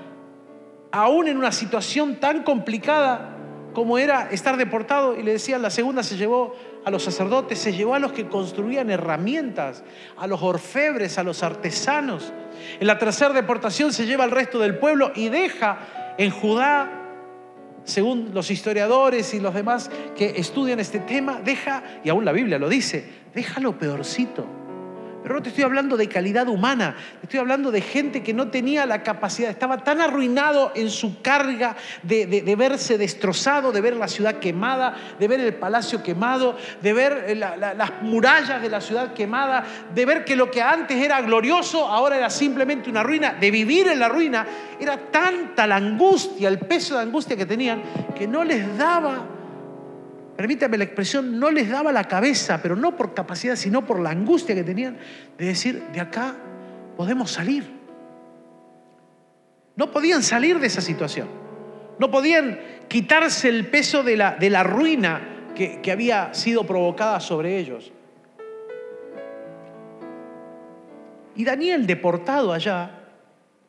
aún 0.95 1.27
en 1.27 1.37
una 1.37 1.51
situación 1.51 2.21
tan 2.21 2.45
complicada 2.45 3.37
como 3.73 3.99
era 3.99 4.31
estar 4.31 4.57
deportado, 4.57 5.19
y 5.19 5.25
le 5.25 5.33
decía, 5.33 5.59
la 5.59 5.71
segunda 5.71 6.05
se 6.05 6.17
llevó 6.17 6.55
a 6.85 6.91
los 6.93 7.03
sacerdotes, 7.03 7.59
se 7.59 7.73
llevó 7.73 7.97
a 7.97 7.99
los 7.99 8.13
que 8.13 8.29
construían 8.29 8.89
herramientas, 8.91 9.83
a 10.17 10.29
los 10.29 10.41
orfebres, 10.41 11.19
a 11.19 11.25
los 11.25 11.43
artesanos. 11.43 12.33
En 12.79 12.87
la 12.87 13.01
tercera 13.01 13.35
deportación 13.35 13.93
se 13.93 14.07
lleva 14.07 14.23
al 14.23 14.31
resto 14.31 14.61
del 14.61 14.79
pueblo 14.79 15.11
y 15.17 15.31
deja 15.31 16.15
en 16.17 16.31
Judá, 16.31 16.89
según 17.83 18.31
los 18.33 18.53
historiadores 18.53 19.35
y 19.35 19.41
los 19.41 19.53
demás 19.53 19.91
que 20.17 20.35
estudian 20.37 20.79
este 20.79 21.01
tema, 21.01 21.41
deja, 21.45 21.83
y 22.05 22.09
aún 22.11 22.25
la 22.25 22.31
Biblia 22.31 22.61
lo 22.61 22.69
dice, 22.69 23.05
deja 23.35 23.59
lo 23.59 23.77
peorcito 23.77 24.64
pero 25.25 25.37
no 25.37 25.43
te 25.43 25.49
estoy 25.49 25.65
hablando 25.65 25.97
de 25.97 26.07
calidad 26.07 26.49
humana, 26.49 26.95
te 27.21 27.25
estoy 27.25 27.41
hablando 27.41 27.71
de 27.71 27.81
gente 27.81 28.23
que 28.23 28.35
no 28.35 28.49
tenía 28.49 28.85
la 28.85 29.03
capacidad, 29.03 29.49
estaba 29.49 29.83
tan 29.83 30.03
arruinado 30.03 30.71
en 30.75 30.91
su 30.91 31.23
carga 31.23 31.77
de, 32.03 32.55
verse 32.59 32.99
destrozado, 32.99 33.73
de 33.73 33.81
ver 33.81 33.97
la 33.97 34.07
ciudad 34.07 34.35
quemada, 34.35 34.95
de 35.19 35.27
ver 35.27 35.41
el 35.41 35.55
palacio 35.55 36.03
quemado, 36.03 36.59
de 36.83 36.93
ver 36.93 37.25
eh, 37.29 37.35
las 37.37 38.03
murallas 38.03 38.61
de 38.61 38.69
la 38.69 38.83
ciudad 38.83 39.15
quemada, 39.15 39.65
de 39.95 40.05
ver 40.05 40.27
que 40.27 40.37
lo 40.37 40.51
que 40.51 40.61
antes 40.61 40.99
era 40.99 41.23
glorioso 41.23 41.87
ahora 41.87 42.19
era 42.19 42.29
simplemente 42.29 42.91
una 42.91 43.03
ruina, 43.03 43.33
de 43.33 43.51
vivir 43.51 43.89
en 43.89 44.01
la 44.01 44.11
ruina. 44.11 44.47
Era 44.79 44.99
tanta 45.11 45.67
la 45.67 45.77
angustia, 45.77 46.49
el 46.49 46.59
peso 46.59 46.97
de 46.97 47.03
angustia 47.03 47.35
que 47.35 47.47
tenían, 47.47 47.83
que 48.15 48.27
no 48.27 48.45
les 48.45 48.77
daba 48.77 49.34
permítame 50.37 50.79
la 50.79 50.85
expresión, 50.85 51.39
no 51.39 51.51
les 51.51 51.69
daba 51.69 51.93
la 51.93 52.05
cabeza, 52.05 52.61
pero 52.63 52.77
no 52.77 52.97
por 52.97 53.15
capacidad, 53.15 53.57
sino 53.57 53.87
por 53.87 54.01
la 54.01 54.11
angustia 54.11 54.55
que 54.55 54.65
tenían 54.65 54.99
de 55.39 55.47
decir, 55.47 55.83
de 55.93 56.01
acá 56.01 56.37
podemos 56.97 57.31
salir. 57.31 57.65
No 59.77 59.91
podían 59.91 60.23
salir 60.23 60.59
de 60.61 60.67
esa 60.67 60.81
situación. 60.81 61.29
No 61.99 62.11
podían 62.11 62.61
quitarse 62.89 63.49
el 63.49 63.67
peso 63.69 64.03
de 64.03 64.17
la, 64.17 64.37
de 64.37 64.51
la 64.51 64.63
ruina 64.63 65.51
que, 65.55 65.81
que 65.81 65.93
había 65.93 66.35
sido 66.35 66.65
provocada 66.65 67.21
sobre 67.21 67.59
ellos. 67.59 67.93
Y 71.37 71.45
Daniel, 71.45 71.87
deportado 71.87 72.53
allá, 72.53 72.91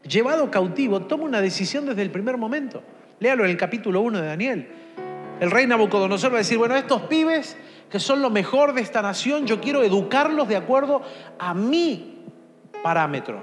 llevado 0.03 0.51
cautivo, 0.51 1.01
toma 1.01 1.23
una 1.23 1.41
decisión 1.41 1.85
desde 1.85 2.03
el 2.03 2.11
primer 2.11 2.37
momento. 2.37 2.83
Léalo 3.19 3.43
en 3.45 3.51
el 3.51 3.57
capítulo 3.57 4.01
1 4.01 4.21
de 4.21 4.27
Daniel. 4.27 4.67
El 5.39 5.51
rey 5.51 5.67
Nabucodonosor 5.67 6.31
va 6.31 6.35
a 6.35 6.39
decir, 6.39 6.57
bueno, 6.57 6.75
estos 6.75 7.03
pibes 7.03 7.57
que 7.89 7.99
son 7.99 8.21
lo 8.21 8.29
mejor 8.29 8.73
de 8.73 8.81
esta 8.81 9.01
nación, 9.01 9.45
yo 9.45 9.59
quiero 9.61 9.83
educarlos 9.83 10.47
de 10.47 10.55
acuerdo 10.55 11.01
a 11.37 11.53
mi 11.53 12.23
parámetro, 12.83 13.39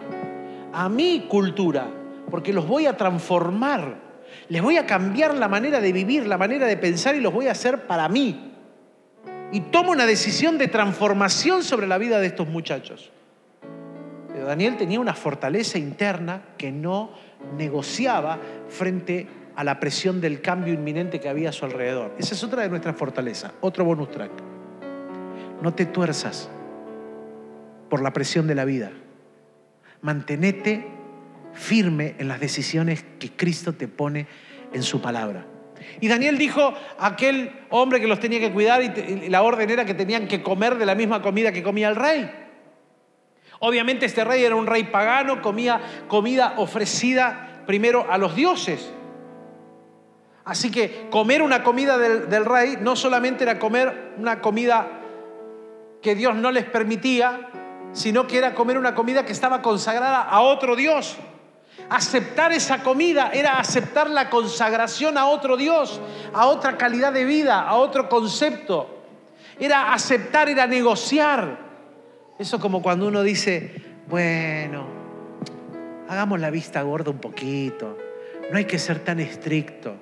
a 0.73 0.89
mi 0.89 1.27
cultura, 1.29 1.89
porque 2.31 2.53
los 2.53 2.67
voy 2.67 2.87
a 2.87 2.97
transformar, 2.97 3.97
les 4.49 4.63
voy 4.63 4.79
a 4.79 4.87
cambiar 4.87 5.35
la 5.35 5.49
manera 5.49 5.81
de 5.81 5.93
vivir, 5.93 6.27
la 6.27 6.39
manera 6.39 6.67
de 6.67 6.77
pensar 6.77 7.15
y 7.15 7.21
los 7.21 7.33
voy 7.33 7.49
a 7.49 7.53
hacer 7.53 7.87
para 7.87 8.09
mí. 8.09 8.53
Y 9.53 9.61
tomo 9.61 9.93
una 9.93 10.07
decisión 10.07 10.57
de 10.57 10.69
transformación 10.69 11.63
sobre 11.63 11.87
la 11.87 11.99
vida 11.99 12.21
de 12.21 12.27
estos 12.29 12.49
muchachos. 12.49 13.11
Pero 14.33 14.47
Daniel 14.47 14.79
tenía 14.79 14.99
una 14.99 15.13
fortaleza 15.13 15.77
interna 15.77 16.43
que 16.57 16.73
no 16.73 17.11
negociaba 17.57 18.39
frente 18.69 19.29
a 19.39 19.42
la 19.65 19.79
presión 19.79 20.21
del 20.21 20.41
cambio 20.41 20.73
inminente 20.75 21.21
que 21.21 21.29
había 21.29 21.51
a 21.51 21.53
su 21.53 21.65
alrededor. 21.65 22.15
Esa 22.19 22.35
es 22.35 22.43
otra 22.43 22.63
de 22.63 22.69
nuestras 22.69 22.97
fortalezas, 22.97 23.53
otro 23.61 23.85
bonus 23.85 24.11
track. 24.11 24.31
No 25.61 25.75
te 25.75 25.87
tuerzas 25.87 26.51
por 27.89 28.03
la 28.03 28.13
presión 28.13 28.47
de 28.47 28.55
la 28.55 28.65
vida. 28.65 28.91
Mantenete 30.01 30.87
firme 31.53 32.15
en 32.19 32.29
las 32.29 32.41
decisiones 32.41 33.05
que 33.19 33.31
Cristo 33.31 33.75
te 33.75 33.89
pone 33.89 34.27
en 34.73 34.83
su 34.83 35.01
palabra. 35.01 35.45
Y 36.01 36.09
Daniel 36.09 36.39
dijo 36.39 36.75
a 36.99 37.07
aquel 37.07 37.53
hombre 37.71 38.01
que 38.01 38.07
los 38.07 38.21
tenía 38.21 38.41
que 38.41 38.53
cuidar 38.53 38.83
y 38.83 39.29
la 39.29 39.43
orden 39.43 39.69
era 39.69 39.85
que 39.85 39.95
tenían 39.95 40.27
que 40.29 40.43
comer 40.43 40.77
de 40.77 40.87
la 40.87 40.95
misma 40.95 41.23
comida 41.23 41.53
que 41.53 41.63
comía 41.63 41.89
el 41.89 41.97
rey. 41.97 42.31
Obviamente 43.59 44.07
este 44.07 44.25
rey 44.25 44.43
era 44.43 44.57
un 44.57 44.67
rey 44.67 44.85
pagano, 44.85 45.41
comía 45.41 45.81
comida 46.09 46.55
ofrecida 46.57 47.63
primero 47.67 48.11
a 48.11 48.19
los 48.19 48.35
dioses. 48.35 48.91
Así 50.45 50.71
que 50.71 51.09
comer 51.11 51.41
una 51.41 51.63
comida 51.63 51.99
del, 51.99 52.45
rey 52.45 52.77
no 52.81 52.97
solamente 52.97 53.45
era 53.45 53.59
comer 53.59 54.15
una 54.19 54.41
comida 54.41 54.89
que 56.01 56.17
Dios 56.17 56.35
no 56.35 56.51
les 56.51 56.65
permitía, 56.65 57.49
sino 57.93 58.27
que 58.27 58.39
era 58.39 58.55
comer 58.55 58.77
una 58.77 58.95
comida 58.95 59.25
que 59.25 59.33
estaba 59.33 59.63
consagrada 59.63 60.23
a 60.23 60.41
otro 60.41 60.75
Dios. 60.75 61.17
Aceptar 61.89 62.53
esa 62.53 62.83
comida 62.83 63.31
era 63.33 63.59
aceptar 63.59 64.11
la 64.11 64.31
consagración 64.31 65.17
a 65.17 65.27
otro 65.27 65.57
Dios, 65.57 66.01
a 66.33 66.47
otra 66.47 66.77
calidad 66.77 67.13
de 67.13 67.25
vida, 67.25 67.63
a 67.63 67.75
otro 67.75 68.09
concepto. 68.09 69.03
Era 69.61 69.93
aceptar, 69.93 70.49
era 70.49 70.67
negociar. 70.67 71.59
Eso 72.39 72.59
como 72.59 72.83
cuando 72.83 73.07
uno 73.07 73.23
dice, 73.23 73.81
bueno, 74.09 74.87
hagamos 76.09 76.41
la 76.41 76.51
vista 76.51 76.83
gorda 76.83 77.13
un 77.13 77.21
poquito, 77.21 77.97
no 78.51 78.59
hay 78.59 78.65
que 78.65 78.79
ser 78.81 78.99
tan 79.05 79.21
estricto. 79.21 79.95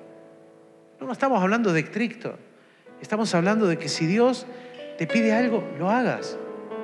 No, 1.01 1.11
estamos 1.11 1.41
hablando 1.41 1.73
de 1.73 1.79
estricto, 1.79 2.35
estamos 3.01 3.33
hablando 3.33 3.65
de 3.65 3.79
que 3.79 3.89
si 3.89 4.05
Dios 4.05 4.45
te 4.99 5.07
pide 5.07 5.33
algo, 5.33 5.67
lo 5.79 5.89
hagas. 5.89 6.37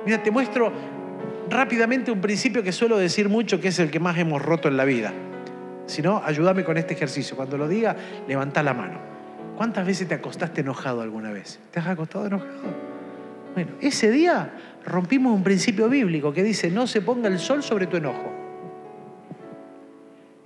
Mira, 0.04 0.20
te 0.24 0.32
muestro 0.32 0.72
rápidamente 1.48 2.10
un 2.10 2.20
principio 2.20 2.64
que 2.64 2.72
suelo 2.72 2.98
decir 2.98 3.28
mucho, 3.28 3.60
que 3.60 3.68
es 3.68 3.78
el 3.78 3.92
que 3.92 4.00
más 4.00 4.18
hemos 4.18 4.42
roto 4.42 4.66
en 4.66 4.76
la 4.76 4.84
vida. 4.84 5.12
Si 5.86 6.02
no, 6.02 6.20
ayúdame 6.24 6.64
con 6.64 6.76
este 6.76 6.94
ejercicio. 6.94 7.36
Cuando 7.36 7.56
lo 7.56 7.68
diga, 7.68 7.94
levanta 8.26 8.60
la 8.64 8.74
mano. 8.74 8.98
¿Cuántas 9.56 9.86
veces 9.86 10.08
te 10.08 10.14
acostaste 10.14 10.62
enojado 10.62 11.00
alguna 11.00 11.30
vez? 11.30 11.60
¿Te 11.70 11.78
has 11.78 11.86
acostado 11.86 12.26
enojado? 12.26 12.50
Bueno, 13.54 13.70
ese 13.80 14.10
día 14.10 14.52
rompimos 14.84 15.32
un 15.32 15.44
principio 15.44 15.88
bíblico 15.88 16.32
que 16.32 16.42
dice, 16.42 16.72
no 16.72 16.88
se 16.88 17.02
ponga 17.02 17.28
el 17.28 17.38
sol 17.38 17.62
sobre 17.62 17.86
tu 17.86 17.96
enojo. 17.96 18.47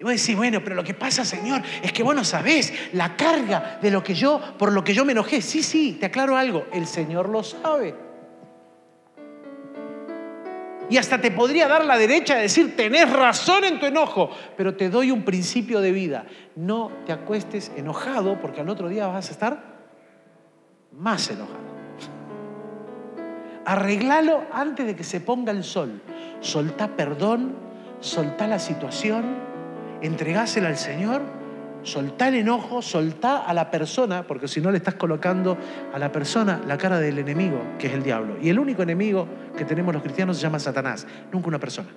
Y 0.02 0.04
vos 0.04 0.20
decís, 0.20 0.34
bueno, 0.34 0.60
pero 0.64 0.74
lo 0.74 0.82
que 0.82 0.94
pasa, 0.94 1.24
Señor, 1.24 1.62
es 1.80 1.92
que 1.92 2.02
vos 2.02 2.12
no 2.12 2.24
sabés 2.24 2.74
la 2.92 3.14
carga 3.14 3.78
de 3.80 3.88
lo 3.88 4.02
que 4.02 4.14
yo, 4.14 4.40
por 4.58 4.72
lo 4.72 4.82
que 4.82 4.94
yo 4.94 5.04
me 5.04 5.12
enojé. 5.12 5.40
Sí, 5.40 5.62
sí, 5.62 5.96
te 6.00 6.06
aclaro 6.06 6.36
algo, 6.36 6.66
el 6.72 6.88
Señor 6.88 7.28
lo 7.28 7.44
sabe. 7.44 7.94
Y 10.90 10.96
hasta 10.96 11.20
te 11.20 11.30
podría 11.30 11.68
dar 11.68 11.84
la 11.84 11.96
derecha 11.96 12.34
de 12.34 12.42
decir, 12.42 12.74
tenés 12.74 13.12
razón 13.12 13.62
en 13.62 13.78
tu 13.78 13.86
enojo, 13.86 14.28
pero 14.56 14.74
te 14.74 14.90
doy 14.90 15.12
un 15.12 15.22
principio 15.22 15.80
de 15.80 15.92
vida. 15.92 16.26
No 16.56 16.90
te 17.06 17.12
acuestes 17.12 17.70
enojado 17.76 18.40
porque 18.40 18.60
al 18.60 18.70
otro 18.70 18.88
día 18.88 19.06
vas 19.06 19.28
a 19.28 19.30
estar 19.30 19.62
más 20.90 21.30
enojado. 21.30 21.60
Arreglalo 23.64 24.42
antes 24.52 24.84
de 24.84 24.96
que 24.96 25.04
se 25.04 25.20
ponga 25.20 25.52
el 25.52 25.62
sol. 25.62 26.02
Soltá 26.40 26.88
perdón, 26.96 27.54
soltá 28.00 28.48
la 28.48 28.58
situación, 28.58 29.51
entregásela 30.02 30.68
al 30.68 30.76
Señor, 30.76 31.22
soltá 31.82 32.28
el 32.28 32.36
enojo, 32.36 32.82
soltá 32.82 33.38
a 33.38 33.54
la 33.54 33.70
persona, 33.70 34.26
porque 34.26 34.48
si 34.48 34.60
no 34.60 34.70
le 34.70 34.78
estás 34.78 34.94
colocando 34.94 35.56
a 35.92 35.98
la 35.98 36.12
persona 36.12 36.60
la 36.66 36.78
cara 36.78 36.98
del 36.98 37.18
enemigo, 37.18 37.60
que 37.78 37.88
es 37.88 37.94
el 37.94 38.02
diablo. 38.02 38.36
Y 38.40 38.48
el 38.48 38.58
único 38.58 38.82
enemigo 38.82 39.26
que 39.56 39.64
tenemos 39.64 39.92
los 39.94 40.02
cristianos 40.02 40.36
se 40.36 40.42
llama 40.42 40.58
Satanás, 40.58 41.06
nunca 41.32 41.48
una 41.48 41.58
persona. 41.58 41.88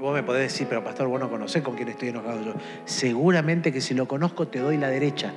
Vos 0.00 0.14
me 0.14 0.22
podés 0.22 0.52
decir, 0.52 0.66
pero 0.68 0.82
pastor, 0.82 1.06
vos 1.08 1.20
no 1.20 1.30
conocés 1.30 1.62
con 1.62 1.76
quién 1.76 1.88
estoy 1.88 2.08
enojado 2.08 2.44
yo. 2.44 2.54
Seguramente 2.84 3.72
que 3.72 3.80
si 3.80 3.94
lo 3.94 4.08
conozco 4.08 4.48
te 4.48 4.58
doy 4.58 4.76
la 4.76 4.88
derecha, 4.88 5.32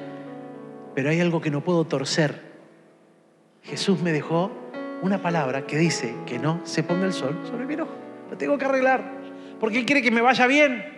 pero 0.95 1.09
hay 1.09 1.19
algo 1.19 1.41
que 1.41 1.51
no 1.51 1.61
puedo 1.61 1.85
torcer 1.85 2.55
Jesús 3.65 4.01
me 4.01 4.11
dejó 4.11 4.51
una 5.01 5.23
palabra 5.23 5.65
que 5.65 5.77
dice 5.77 6.13
que 6.27 6.37
no 6.37 6.61
se 6.63 6.83
ponga 6.83 7.05
el 7.05 7.13
sol 7.13 7.35
sobre 7.49 7.65
mi 7.65 7.73
enojo. 7.73 7.93
Lo 8.29 8.37
tengo 8.37 8.59
que 8.59 8.65
arreglar, 8.65 9.14
porque 9.59 9.79
Él 9.79 9.85
quiere 9.85 10.01
que 10.01 10.11
me 10.11 10.21
vaya 10.21 10.47
bien. 10.47 10.93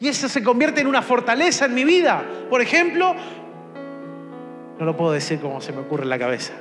Y 0.00 0.08
eso 0.08 0.28
se 0.28 0.42
convierte 0.42 0.80
en 0.80 0.86
una 0.86 1.02
fortaleza 1.02 1.66
en 1.66 1.74
mi 1.74 1.84
vida. 1.84 2.24
Por 2.50 2.60
ejemplo, 2.60 3.14
no 4.78 4.84
lo 4.84 4.96
puedo 4.96 5.12
decir 5.12 5.40
como 5.40 5.60
se 5.60 5.72
me 5.72 5.80
ocurre 5.80 6.02
en 6.02 6.10
la 6.10 6.18
cabeza. 6.18 6.54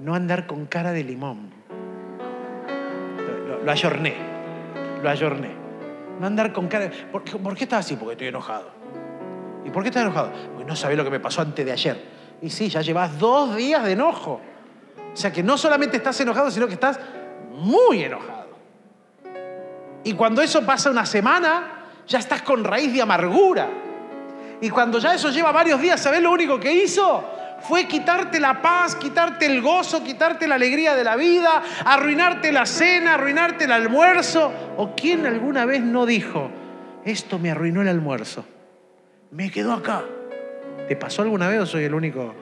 No 0.00 0.14
andar 0.14 0.46
con 0.46 0.66
cara 0.66 0.92
de 0.92 1.04
limón. 1.04 1.50
Lo, 3.64 3.70
ayorné. 3.70 4.14
Lo 5.02 5.08
ayorné. 5.08 5.50
No 6.20 6.26
andar 6.26 6.52
con 6.52 6.68
cara 6.68 6.88
de... 6.88 6.90
¿Por, 6.90 7.22
¿Por 7.24 7.56
qué 7.56 7.64
estás 7.64 7.86
así? 7.86 7.96
Porque 7.96 8.12
estoy 8.12 8.28
enojado. 8.28 8.70
¿Y 9.64 9.70
por 9.70 9.82
qué 9.82 9.88
estás 9.88 10.02
enojado? 10.02 10.32
Porque 10.52 10.64
no 10.64 10.76
sabés 10.76 10.96
lo 10.96 11.04
que 11.04 11.10
me 11.10 11.20
pasó 11.20 11.40
antes 11.40 11.64
de 11.64 11.72
ayer. 11.72 12.04
Y 12.42 12.50
sí, 12.50 12.68
ya 12.68 12.82
llevas 12.82 13.18
dos 13.18 13.56
días 13.56 13.84
de 13.84 13.92
enojo. 13.92 14.40
O 15.12 15.16
sea 15.16 15.32
que 15.32 15.42
no 15.42 15.56
solamente 15.56 15.96
estás 15.96 16.20
enojado, 16.20 16.50
sino 16.50 16.66
que 16.66 16.74
estás 16.74 16.98
muy 17.52 18.02
enojado. 18.02 18.43
Y 20.04 20.12
cuando 20.12 20.42
eso 20.42 20.64
pasa 20.64 20.90
una 20.90 21.06
semana, 21.06 21.86
ya 22.06 22.18
estás 22.18 22.42
con 22.42 22.62
raíz 22.62 22.92
de 22.92 23.02
amargura. 23.02 23.68
Y 24.60 24.70
cuando 24.70 24.98
ya 24.98 25.14
eso 25.14 25.30
lleva 25.30 25.50
varios 25.50 25.80
días, 25.80 26.00
¿sabes 26.00 26.22
lo 26.22 26.30
único 26.30 26.60
que 26.60 26.72
hizo? 26.72 27.24
Fue 27.62 27.86
quitarte 27.88 28.38
la 28.38 28.60
paz, 28.60 28.94
quitarte 28.94 29.46
el 29.46 29.62
gozo, 29.62 30.04
quitarte 30.04 30.46
la 30.46 30.56
alegría 30.56 30.94
de 30.94 31.02
la 31.02 31.16
vida, 31.16 31.62
arruinarte 31.84 32.52
la 32.52 32.66
cena, 32.66 33.14
arruinarte 33.14 33.64
el 33.64 33.72
almuerzo. 33.72 34.52
¿O 34.76 34.94
quién 34.94 35.24
alguna 35.24 35.64
vez 35.64 35.82
no 35.82 36.04
dijo, 36.04 36.50
esto 37.04 37.38
me 37.38 37.50
arruinó 37.50 37.80
el 37.80 37.88
almuerzo? 37.88 38.44
Me 39.30 39.50
quedó 39.50 39.72
acá. 39.72 40.04
¿Te 40.86 40.96
pasó 40.96 41.22
alguna 41.22 41.48
vez 41.48 41.60
o 41.60 41.66
soy 41.66 41.84
el 41.84 41.94
único? 41.94 42.34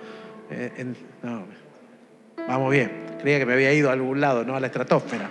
Eh, 0.50 0.92
no. 1.22 1.44
Vamos 2.48 2.72
bien. 2.72 3.06
Creía 3.20 3.38
que 3.38 3.46
me 3.46 3.52
había 3.52 3.72
ido 3.72 3.88
a 3.90 3.92
algún 3.92 4.20
lado, 4.20 4.44
no 4.44 4.56
a 4.56 4.60
la 4.60 4.66
estratosfera. 4.66 5.30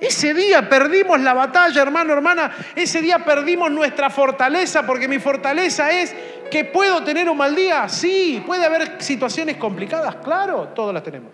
Ese 0.00 0.32
día 0.32 0.68
perdimos 0.68 1.20
la 1.20 1.34
batalla, 1.34 1.82
hermano, 1.82 2.14
hermana. 2.14 2.50
Ese 2.74 3.02
día 3.02 3.18
perdimos 3.18 3.70
nuestra 3.70 4.08
fortaleza, 4.08 4.86
porque 4.86 5.06
mi 5.06 5.18
fortaleza 5.18 5.90
es 5.90 6.14
que 6.50 6.64
puedo 6.64 7.04
tener 7.04 7.28
un 7.28 7.36
mal 7.36 7.54
día. 7.54 7.88
Sí, 7.88 8.42
puede 8.46 8.64
haber 8.64 9.02
situaciones 9.02 9.56
complicadas, 9.56 10.16
claro, 10.16 10.68
todas 10.68 10.94
las 10.94 11.02
tenemos. 11.02 11.30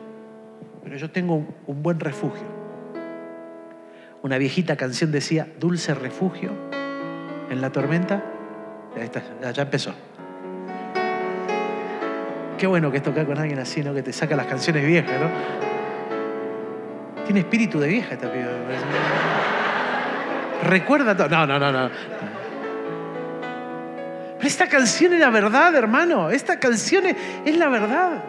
Pero 0.83 0.97
yo 0.97 1.11
tengo 1.11 1.47
un, 1.67 1.83
buen 1.83 2.01
refugio. 2.01 2.45
Una 4.23 4.39
viejita 4.39 4.77
canción 4.77 5.13
decía, 5.13 5.47
dulce 5.61 5.95
refugio 5.95 6.51
en 7.51 7.61
la 7.61 7.71
tormenta. 7.71 8.23
ya 9.55 9.63
empezó. 9.63 9.95
Qué 12.59 12.67
bueno 12.67 12.91
que 12.91 12.97
es 12.97 13.03
tocar 13.03 13.27
con 13.27 13.39
alguien 13.39 13.59
así, 13.59 13.83
¿no? 13.83 13.95
Que 13.95 14.03
te 14.03 14.13
saca 14.13 14.35
las 14.35 14.47
canciones 14.47 14.85
viejas, 14.87 15.21
¿no? 15.21 15.76
Tiene 17.27 17.41
espíritu 17.41 17.79
de 17.79 17.89
vieja 17.89 18.15
esta 18.15 18.33
piba. 18.33 18.47
Recuerda 20.65 21.17
todo. 21.17 21.29
No, 21.29 21.47
no, 21.47 21.59
no, 21.59 21.73
no. 21.73 21.91
Pero 24.37 24.49
esta 24.49 24.69
canción 24.69 25.13
es 25.15 25.21
la 25.21 25.31
verdad, 25.31 25.75
hermano. 25.75 26.31
Esta 26.31 26.59
canción 26.59 27.05
es, 27.45 27.57
la 27.57 27.69
verdad. 27.69 28.23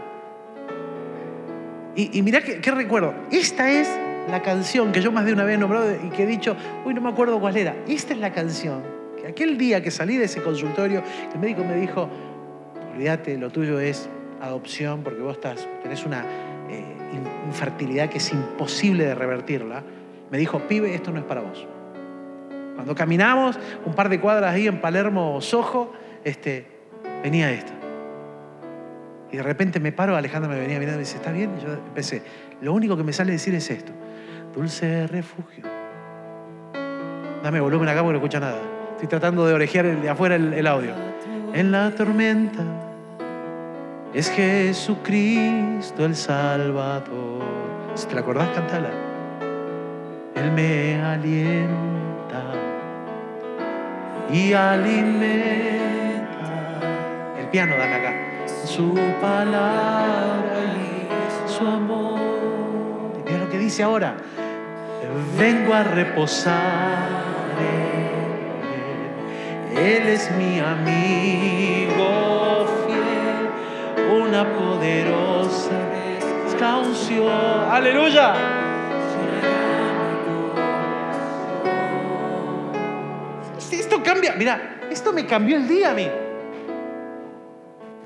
Y, 1.96 2.18
y 2.18 2.22
mirá 2.22 2.42
qué, 2.42 2.72
recuerdo. 2.72 3.14
Esta 3.32 3.70
es 3.70 3.90
la 4.30 4.42
canción 4.42 4.92
que 4.92 5.02
yo 5.02 5.12
más 5.12 5.26
de 5.26 5.34
una 5.34 5.44
vez 5.44 5.56
he 5.56 5.58
nombrado 5.58 5.92
y 6.04 6.10
que 6.10 6.24
he 6.24 6.28
dicho, 6.28 6.56
uy, 6.86 6.94
no 6.94 7.02
me 7.02 7.10
acuerdo 7.10 7.40
cuál 7.40 7.58
era. 7.58 7.76
Esta 7.88 8.14
es 8.14 8.20
la 8.20 8.32
canción 8.32 8.84
que 9.18 9.28
aquel 9.28 9.58
día 9.58 9.82
que 9.82 9.92
salí 9.92 10.18
de 10.18 10.26
ese 10.26 10.42
consultorio, 10.42 11.04
el 11.34 11.40
médico 11.40 11.64
me 11.64 11.76
dijo, 11.76 12.10
olvídate, 12.94 13.38
lo 13.38 13.50
tuyo 13.50 13.80
es 13.80 14.10
adopción 14.42 15.04
porque 15.04 15.22
vos 15.22 15.36
estás, 15.36 15.68
tenés 15.82 16.06
una 16.06 16.24
infertilidad 17.48 18.10
que 18.10 18.18
es 18.18 18.32
imposible 18.32 19.06
de 19.06 19.16
revertirla. 19.16 19.84
Me 20.32 20.38
dijo, 20.38 20.60
pibe, 20.68 20.94
esto 20.94 21.12
no 21.12 21.20
es 21.20 21.26
para 21.26 21.42
vos. 21.42 21.68
Cuando 22.76 22.94
caminamos 22.94 23.60
un 23.86 23.94
par 23.94 24.10
de 24.10 24.20
cuadras 24.20 24.54
ahí 24.54 24.68
en 24.68 24.80
Palermo, 24.82 25.42
Sojo, 25.42 25.94
este, 26.24 26.68
venía 27.24 27.52
esto. 27.52 27.72
Y 29.32 29.38
de 29.38 29.44
repente 29.44 29.80
me 29.80 29.92
paro, 29.92 30.16
Alejandra 30.16 30.50
me 30.50 30.60
venía 30.60 30.80
mirando 30.80 31.00
y 31.00 31.04
me 31.04 31.06
dice, 31.06 31.18
¿está 31.18 31.32
bien? 31.32 31.52
Y 31.58 31.64
yo 31.64 31.74
empecé, 31.74 32.22
lo 32.62 32.74
único 32.74 32.96
que 32.96 33.04
me 33.04 33.14
sale 33.14 33.32
decir 33.32 33.54
es 33.56 33.70
esto, 33.70 33.92
dulce 34.54 35.08
refugio. 35.08 35.64
Dame 37.44 37.60
volumen 37.60 37.90
acá 37.90 38.02
porque 38.02 38.14
no 38.14 38.18
escucha 38.20 38.40
nada. 38.40 38.60
Estoy 38.92 39.08
tratando 39.08 39.46
de 39.46 39.54
orejear 39.54 40.02
de 40.02 40.10
afuera 40.10 40.36
el, 40.36 40.68
audio. 40.68 40.92
En 41.54 41.72
la 41.72 41.92
tormenta 41.92 42.64
es 44.18 44.32
Jesucristo 44.32 46.04
el 46.04 46.16
Salvador. 46.16 47.44
Si 47.94 48.08
te 48.08 48.16
la 48.16 48.22
acordás, 48.22 48.50
cantala. 48.50 48.90
Él 50.34 50.52
me 50.54 51.00
alienta 51.04 52.42
y 54.34 54.54
alimenta. 54.54 56.26
El 57.40 57.46
piano, 57.50 57.76
dame 57.78 57.94
acá. 57.94 58.14
Su 58.66 58.96
palabra 59.22 60.62
y 60.76 61.08
su 61.48 61.68
amor. 61.68 62.20
Y 63.20 63.24
mira 63.30 63.44
lo 63.44 63.50
que 63.52 63.60
dice 63.60 63.84
ahora. 63.84 64.16
Vengo 65.38 65.76
a 65.76 65.84
reposar 65.84 67.28
él 69.78 70.08
es 70.08 70.32
mi 70.32 70.60
amigo 70.60 71.98
una 74.28 74.44
poderosa 74.54 75.72
canción. 76.60 77.70
Aleluya. 77.70 78.34
Esto 83.72 84.04
cambia, 84.04 84.34
mira, 84.38 84.80
esto 84.90 85.14
me 85.14 85.26
cambió 85.26 85.56
el 85.58 85.68
día 85.68 85.92
a 85.92 85.94
mí. 85.94 86.08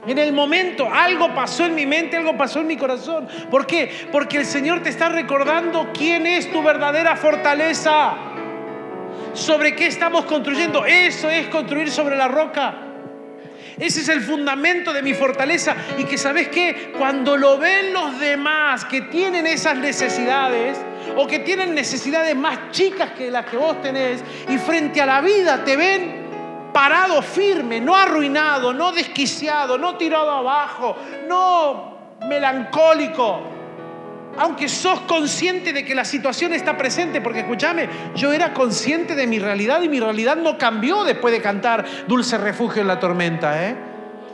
En 0.05 0.17
el 0.17 0.33
momento 0.33 0.89
algo 0.91 1.33
pasó 1.33 1.65
en 1.65 1.75
mi 1.75 1.85
mente, 1.85 2.17
algo 2.17 2.37
pasó 2.37 2.59
en 2.59 2.67
mi 2.67 2.77
corazón. 2.77 3.27
¿Por 3.49 3.65
qué? 3.65 4.07
Porque 4.11 4.37
el 4.37 4.45
Señor 4.45 4.81
te 4.81 4.89
está 4.89 5.09
recordando 5.09 5.89
quién 5.93 6.27
es 6.27 6.51
tu 6.51 6.61
verdadera 6.61 7.15
fortaleza 7.15 8.13
sobre 9.33 9.75
qué 9.75 9.87
estamos 9.87 10.25
construyendo. 10.25 10.85
Eso 10.85 11.29
es 11.29 11.47
construir 11.47 11.89
sobre 11.89 12.15
la 12.15 12.27
roca. 12.27 12.90
Ese 13.81 14.01
es 14.01 14.09
el 14.09 14.21
fundamento 14.21 14.93
de 14.93 15.01
mi 15.01 15.15
fortaleza. 15.15 15.75
Y 15.97 16.03
que 16.03 16.17
sabes 16.17 16.49
que 16.49 16.93
cuando 16.97 17.35
lo 17.35 17.57
ven 17.57 17.91
los 17.91 18.19
demás 18.19 18.85
que 18.85 19.01
tienen 19.01 19.47
esas 19.47 19.75
necesidades 19.75 20.77
o 21.17 21.25
que 21.25 21.39
tienen 21.39 21.73
necesidades 21.73 22.35
más 22.35 22.69
chicas 22.69 23.11
que 23.13 23.31
las 23.31 23.47
que 23.47 23.57
vos 23.57 23.81
tenés 23.81 24.23
y 24.47 24.57
frente 24.59 25.01
a 25.01 25.07
la 25.07 25.21
vida 25.21 25.63
te 25.63 25.75
ven 25.75 26.21
parado 26.71 27.23
firme, 27.23 27.81
no 27.81 27.95
arruinado, 27.95 28.71
no 28.71 28.91
desquiciado, 28.91 29.79
no 29.79 29.97
tirado 29.97 30.29
abajo, 30.29 30.95
no 31.27 31.97
melancólico, 32.27 33.60
aunque 34.37 34.69
sos 34.69 35.01
consciente 35.01 35.73
de 35.73 35.83
que 35.83 35.95
la 35.95 36.05
situación 36.05 36.53
está 36.53 36.77
presente, 36.77 37.21
porque 37.21 37.39
escúchame, 37.41 37.89
yo 38.15 38.31
era 38.31 38.53
consciente 38.53 39.15
de 39.15 39.27
mi 39.27 39.39
realidad 39.39 39.81
y 39.81 39.89
mi 39.89 39.99
realidad 39.99 40.37
no 40.37 40.57
cambió 40.57 41.03
después 41.03 41.33
de 41.33 41.41
cantar 41.41 41.85
Dulce 42.07 42.37
Refugio 42.37 42.81
en 42.81 42.87
la 42.87 42.99
Tormenta. 42.99 43.67
¿eh? 43.67 43.75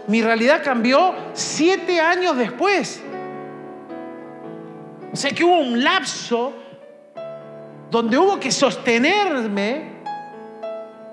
Mi 0.07 0.21
realidad 0.21 0.61
cambió 0.63 1.15
siete 1.33 1.99
años 1.99 2.37
después. 2.37 3.01
O 5.11 5.15
sea 5.15 5.31
que 5.31 5.43
hubo 5.43 5.59
un 5.59 5.83
lapso 5.83 6.53
donde 7.89 8.17
hubo 8.17 8.39
que 8.39 8.51
sostenerme 8.51 9.97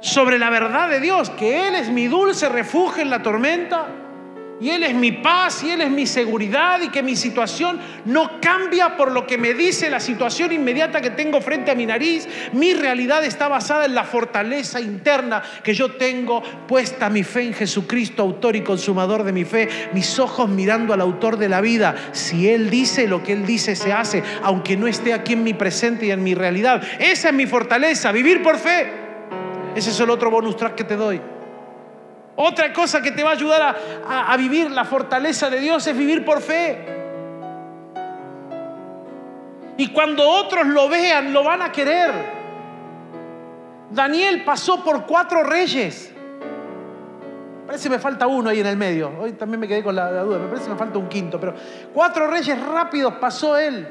sobre 0.00 0.38
la 0.38 0.50
verdad 0.50 0.90
de 0.90 1.00
Dios, 1.00 1.30
que 1.30 1.68
Él 1.68 1.74
es 1.76 1.88
mi 1.88 2.08
dulce 2.08 2.48
refugio 2.48 3.02
en 3.02 3.10
la 3.10 3.22
tormenta 3.22 4.03
y 4.60 4.70
Él 4.70 4.84
es 4.84 4.94
mi 4.94 5.12
paz 5.12 5.62
y 5.64 5.70
Él 5.70 5.80
es 5.80 5.90
mi 5.90 6.06
seguridad 6.06 6.80
y 6.80 6.88
que 6.88 7.02
mi 7.02 7.16
situación 7.16 7.80
no 8.04 8.40
cambia 8.40 8.96
por 8.96 9.10
lo 9.10 9.26
que 9.26 9.36
me 9.36 9.52
dice 9.52 9.90
la 9.90 10.00
situación 10.00 10.52
inmediata 10.52 11.00
que 11.00 11.10
tengo 11.10 11.40
frente 11.40 11.70
a 11.70 11.74
mi 11.74 11.86
nariz. 11.86 12.28
Mi 12.52 12.72
realidad 12.72 13.24
está 13.24 13.48
basada 13.48 13.84
en 13.84 13.94
la 13.94 14.04
fortaleza 14.04 14.80
interna 14.80 15.42
que 15.62 15.74
yo 15.74 15.92
tengo 15.92 16.42
puesta 16.68 17.10
mi 17.10 17.24
fe 17.24 17.42
en 17.42 17.54
Jesucristo, 17.54 18.22
autor 18.22 18.54
y 18.54 18.62
consumador 18.62 19.24
de 19.24 19.32
mi 19.32 19.44
fe, 19.44 19.68
mis 19.92 20.18
ojos 20.18 20.48
mirando 20.48 20.94
al 20.94 21.00
autor 21.00 21.36
de 21.36 21.48
la 21.48 21.60
vida. 21.60 21.96
Si 22.12 22.48
Él 22.48 22.70
dice 22.70 23.08
lo 23.08 23.22
que 23.22 23.32
Él 23.32 23.44
dice 23.44 23.74
se 23.74 23.92
hace, 23.92 24.22
aunque 24.42 24.76
no 24.76 24.86
esté 24.86 25.12
aquí 25.14 25.32
en 25.32 25.42
mi 25.42 25.54
presente 25.54 26.06
y 26.06 26.10
en 26.12 26.22
mi 26.22 26.34
realidad. 26.34 26.82
Esa 27.00 27.28
es 27.28 27.34
mi 27.34 27.46
fortaleza, 27.46 28.12
vivir 28.12 28.42
por 28.42 28.58
fe. 28.58 28.90
Ese 29.74 29.90
es 29.90 29.98
el 29.98 30.10
otro 30.10 30.30
bonus 30.30 30.56
track 30.56 30.76
que 30.76 30.84
te 30.84 30.94
doy. 30.94 31.33
Otra 32.36 32.72
cosa 32.72 33.00
que 33.00 33.12
te 33.12 33.22
va 33.22 33.30
a 33.30 33.32
ayudar 33.34 33.76
a, 34.08 34.36
vivir 34.36 34.70
la 34.70 34.84
fortaleza 34.84 35.48
de 35.50 35.60
Dios 35.60 35.86
es 35.86 35.96
vivir 35.96 36.24
por 36.24 36.40
fe. 36.40 36.92
Y 39.76 39.88
cuando 39.88 40.28
otros 40.28 40.66
lo 40.66 40.88
vean, 40.88 41.32
lo 41.32 41.44
van 41.44 41.62
a 41.62 41.70
querer. 41.70 42.12
Daniel 43.90 44.44
pasó 44.44 44.82
por 44.82 45.06
cuatro 45.06 45.44
reyes. 45.44 46.12
Parece 47.66 47.84
que 47.84 47.94
me 47.94 48.00
falta 48.00 48.26
uno 48.26 48.50
ahí 48.50 48.60
en 48.60 48.66
el 48.66 48.76
medio. 48.76 49.12
Hoy 49.20 49.32
también 49.32 49.60
me 49.60 49.68
quedé 49.68 49.82
con 49.82 49.94
la, 49.94 50.10
la, 50.10 50.22
duda. 50.22 50.38
Me 50.38 50.48
parece 50.48 50.64
que 50.64 50.72
me 50.72 50.78
falta 50.78 50.98
un 50.98 51.08
quinto. 51.08 51.38
Pero 51.38 51.54
cuatro 51.92 52.26
reyes 52.26 52.60
rápidos 52.60 53.14
pasó 53.14 53.56
él. 53.56 53.88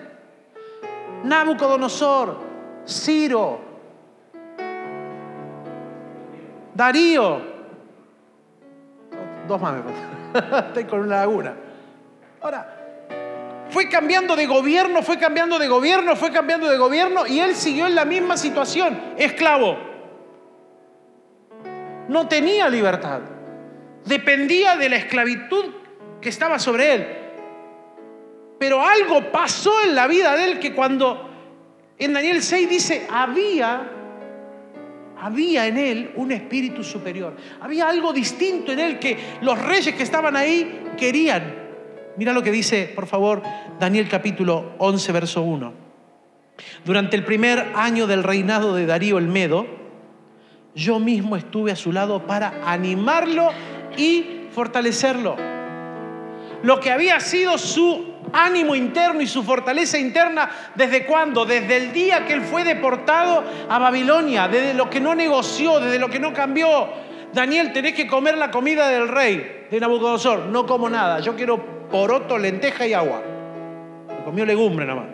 Nabucodonosor, 1.24 2.38
Ciro, 2.86 3.60
Darío, 6.74 7.53
Dos 9.48 9.62
más 9.62 9.74
me 9.74 10.40
Estoy 10.68 10.86
con 10.86 11.00
una 11.02 11.18
laguna. 11.18 11.54
Ahora, 12.42 12.84
fue 13.70 13.90
cambiando 13.90 14.36
de 14.36 14.46
gobierno, 14.46 15.02
fue 15.02 15.18
cambiando 15.18 15.58
de 15.58 15.68
gobierno, 15.68 16.16
fue 16.16 16.32
cambiando 16.32 16.70
de 16.70 16.78
gobierno 16.78 17.26
y 17.26 17.40
él 17.40 17.56
siguió 17.56 17.88
en 17.88 17.96
la 17.96 18.06
misma 18.06 18.38
situación, 18.38 19.00
esclavo. 19.18 19.78
No 22.08 22.28
tenía 22.28 22.70
libertad. 22.70 23.22
Dependía 24.06 24.76
de 24.76 24.90
la 24.90 24.98
esclavitud 24.98 25.66
que 26.22 26.30
estaba 26.30 26.60
sobre 26.60 26.94
él. 26.94 27.08
Pero 28.60 28.86
algo 28.86 29.32
pasó 29.32 29.84
en 29.84 29.96
la 29.96 30.08
vida 30.08 30.36
de 30.36 30.52
él 30.52 30.60
que 30.60 30.74
cuando 30.74 31.30
en 31.98 32.14
Daniel 32.14 32.44
6 32.44 32.70
dice, 32.70 33.08
había 33.10 33.93
había 35.24 35.68
en 35.68 35.78
él 35.78 36.12
un 36.18 36.34
espíritu 36.34 36.84
superior. 36.84 37.34
Había 37.62 37.88
algo 37.88 38.12
distinto 38.12 38.74
en 38.74 38.80
él 38.80 39.00
que 39.00 39.18
los 39.42 39.58
reyes 39.58 39.96
que 39.96 40.04
estaban 40.04 40.36
ahí 40.36 40.84
querían. 40.98 41.56
Mira 42.18 42.34
lo 42.34 42.44
que 42.44 42.52
dice, 42.52 42.92
por 42.94 43.08
favor, 43.08 43.42
Daniel 43.80 44.10
capítulo 44.10 44.74
11, 44.80 45.12
verso 45.14 45.42
1. 45.42 45.74
Durante 46.84 47.16
el 47.16 47.24
primer 47.24 47.72
año 47.74 48.06
del 48.06 48.22
reinado 48.22 48.76
de 48.76 48.86
Darío 48.86 49.18
el 49.18 49.30
Medo, 49.30 49.66
yo 50.76 51.00
mismo 51.00 51.38
estuve 51.38 51.72
a 51.72 51.78
su 51.78 51.94
lado 51.94 52.28
para 52.28 52.70
animarlo 52.70 53.50
y 53.96 54.48
fortalecerlo. 54.52 55.38
Lo 56.64 56.82
que 56.82 56.92
había 56.92 57.22
sido 57.22 57.58
su 57.58 58.12
ánimo 58.34 58.76
interno 58.76 59.22
y 59.22 59.28
su 59.28 59.43
fortaleza 59.43 59.98
interna. 59.98 60.50
¿Desde 60.76 61.06
cuándo? 61.06 61.46
Desde 61.46 61.78
el 61.78 61.93
día 61.93 62.26
que 62.26 62.34
él 62.34 62.41
fue 62.41 62.63
deportado 62.63 63.43
a 63.69 63.80
Babilonia, 63.80 64.48
desde 64.48 64.74
lo 64.74 64.89
que 64.89 65.00
no 65.00 65.15
negoció, 65.15 65.80
desde 65.80 66.00
lo 66.00 66.10
que 66.10 66.19
no 66.19 66.34
cambió. 66.34 66.89
Daniel, 67.32 67.72
tenés 67.72 67.93
que 67.93 68.08
comer 68.08 68.38
la 68.38 68.52
comida 68.52 68.89
del 68.89 69.08
rey 69.08 69.67
de 69.69 69.80
Nabucodonosor. 69.80 70.48
No 70.48 70.65
como 70.65 70.89
nada, 70.89 71.19
yo 71.19 71.36
quiero 71.36 71.88
poroto, 71.89 72.38
lenteja 72.38 72.86
y 72.86 72.93
agua. 72.93 73.22
Comió 74.26 74.46
legumbre 74.46 74.86
nada 74.86 75.13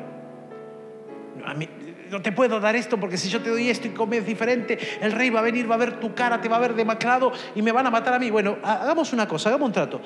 no 2.09 2.21
te 2.21 2.31
puedo 2.31 2.59
dar 2.59 2.75
esto 2.75 2.99
porque 2.99 3.17
si 3.17 3.29
yo 3.29 3.41
te 3.41 3.49
doy 3.49 3.69
esto 3.69 3.87
y 3.87 3.91
comes 3.91 4.25
diferente, 4.25 4.77
el 5.01 5.11
rey 5.11 5.29
va 5.29 5.39
a 5.39 5.43
venir, 5.43 5.69
va 5.69 5.75
a 5.75 5.77
ver 5.77 5.99
tu 5.99 6.13
cara, 6.13 6.41
te 6.41 6.49
va 6.49 6.57
a 6.57 6.59
ver 6.59 6.73
demacrado 6.73 7.31
y 7.55 7.61
me 7.61 7.71
van 7.71 7.87
a 7.87 7.91
matar 7.91 8.13
a 8.13 8.19
mí. 8.19 8.29
Bueno, 8.29 8.57
hagamos 8.63 9.13
una 9.13 9.27
cosa, 9.27 9.49
hagamos 9.49 9.67
un 9.67 9.73
trato 9.73 10.01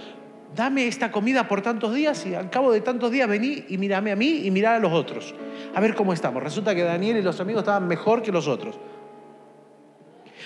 dame 0.55 0.87
esta 0.87 1.11
comida 1.11 1.47
por 1.47 1.61
tantos 1.61 1.93
días 1.93 2.25
y 2.25 2.35
al 2.35 2.49
cabo 2.49 2.71
de 2.71 2.81
tantos 2.81 3.11
días 3.11 3.27
vení 3.27 3.65
y 3.69 3.77
mírame 3.77 4.11
a 4.11 4.15
mí 4.15 4.41
y 4.45 4.51
mirá 4.51 4.75
a 4.75 4.79
los 4.79 4.91
otros. 4.91 5.33
A 5.73 5.81
ver 5.81 5.95
cómo 5.95 6.13
estamos. 6.13 6.41
Resulta 6.43 6.75
que 6.75 6.83
Daniel 6.83 7.17
y 7.17 7.21
los 7.21 7.39
amigos 7.39 7.61
estaban 7.61 7.87
mejor 7.87 8.21
que 8.21 8.31
los 8.31 8.47
otros. 8.47 8.79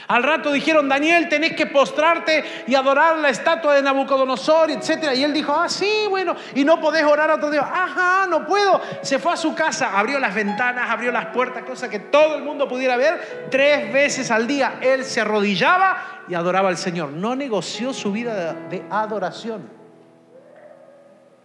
Al 0.08 0.24
rato 0.24 0.54
dijeron, 0.54 0.88
Daniel, 0.88 1.28
tenés 1.28 1.54
que 1.54 1.65
postrarte 1.65 2.43
y 2.65 2.76
adorar 2.76 3.17
la 3.17 3.30
estatua 3.30 3.76
de 3.76 3.82
Nabucodonosor, 3.82 4.72
etc. 4.72 5.12
Y 5.15 5.24
él 5.24 5.34
dijo, 5.34 5.52
ah, 5.54 5.67
sí, 5.67 6.06
bueno, 6.10 6.36
y 6.56 6.63
no 6.63 6.80
podés 6.80 7.04
orar 7.04 7.30
a 7.30 7.36
otro 7.36 7.50
Dios. 7.50 7.65
Ajá, 7.65 8.26
no 8.28 8.46
puedo. 8.46 8.80
Se 9.02 9.20
fue 9.20 9.34
a 9.34 9.38
su 9.38 9.54
casa, 9.54 9.98
abrió 10.00 10.20
las 10.20 10.34
ventanas, 10.34 10.89
abrió 10.89 11.12
las 11.12 11.28
puertas, 11.28 11.63
cosa 11.63 11.89
que 11.89 12.00
todo 12.00 12.36
el 12.36 12.43
mundo 12.43 12.70
pudiera 12.70 12.96
ver. 12.96 13.48
Tres 13.52 13.91
veces 13.91 14.32
al 14.32 14.48
día 14.48 14.80
él 14.82 15.04
se 15.04 15.20
arrodillaba 15.20 16.24
y 16.30 16.36
adoraba 16.36 16.70
al 16.70 16.78
Señor. 16.78 17.10
No 17.10 17.36
negoció 17.36 17.91
su 17.91 18.12
vida 18.12 18.54
de 18.70 18.84
adoración. 18.89 19.77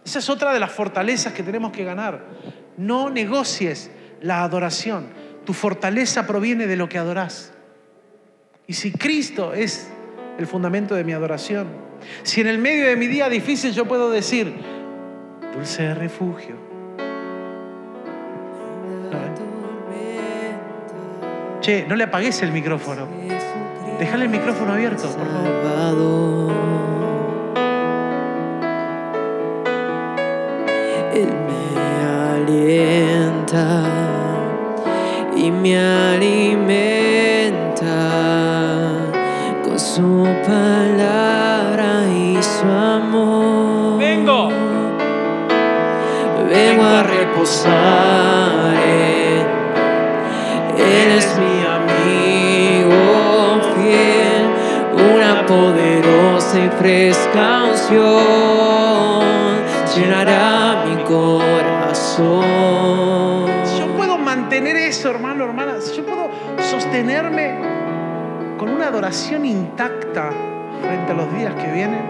Esa 0.05 0.19
es 0.19 0.29
otra 0.29 0.53
de 0.53 0.59
las 0.59 0.71
fortalezas 0.71 1.33
que 1.33 1.43
tenemos 1.43 1.71
que 1.71 1.83
ganar. 1.83 2.25
No 2.77 3.09
negocies 3.09 3.91
la 4.21 4.43
adoración. 4.43 5.07
Tu 5.45 5.53
fortaleza 5.53 6.25
proviene 6.27 6.67
de 6.67 6.75
lo 6.75 6.89
que 6.89 6.97
adoras. 6.97 7.53
Y 8.67 8.73
si 8.73 8.91
Cristo 8.91 9.53
es 9.53 9.89
el 10.37 10.47
fundamento 10.47 10.95
de 10.95 11.03
mi 11.03 11.13
adoración, 11.13 11.67
si 12.23 12.41
en 12.41 12.47
el 12.47 12.57
medio 12.57 12.87
de 12.87 12.95
mi 12.95 13.07
día 13.07 13.29
difícil 13.29 13.73
yo 13.73 13.85
puedo 13.85 14.09
decir, 14.09 14.53
dulce 15.53 15.93
refugio. 15.93 16.73
Che, 21.61 21.85
no 21.87 21.95
le 21.95 22.03
apagues 22.03 22.41
el 22.41 22.51
micrófono. 22.51 23.07
Déjale 23.97 24.25
el 24.25 24.29
micrófono 24.29 24.73
abierto, 24.73 25.07
por 25.15 25.27
favor. 25.27 26.82
Alienta 32.53 33.83
y 35.35 35.51
me 35.51 35.77
alimenta 35.77 36.51
con 39.63 39.79
su 39.79 40.27
palabra 40.45 42.05
y 42.07 42.37
su 42.41 42.67
amor. 42.67 43.99
Vengo. 43.99 44.49
Vengo 46.49 46.83
a 46.83 47.03
reposar 47.03 48.75
en 48.75 49.47
Él 50.77 51.11
es 51.17 51.27
mi 51.39 51.65
amigo 51.79 53.01
fiel, 53.75 54.43
una 55.15 55.45
poderosa 55.47 56.59
y 56.59 56.69
fresca 56.79 57.63
unción 57.71 59.23
llenará 59.95 60.42
corazón. 62.17 63.65
Si 63.65 63.79
yo 63.79 63.87
puedo 63.95 64.17
mantener 64.17 64.75
eso, 64.75 65.09
hermano, 65.09 65.45
hermana, 65.45 65.79
si 65.79 65.97
yo 65.97 66.05
puedo 66.05 66.29
sostenerme 66.59 67.55
con 68.57 68.69
una 68.69 68.87
adoración 68.87 69.45
intacta 69.45 70.31
frente 70.81 71.11
a 71.11 71.15
los 71.15 71.33
días 71.33 71.53
que 71.55 71.71
vienen, 71.71 72.01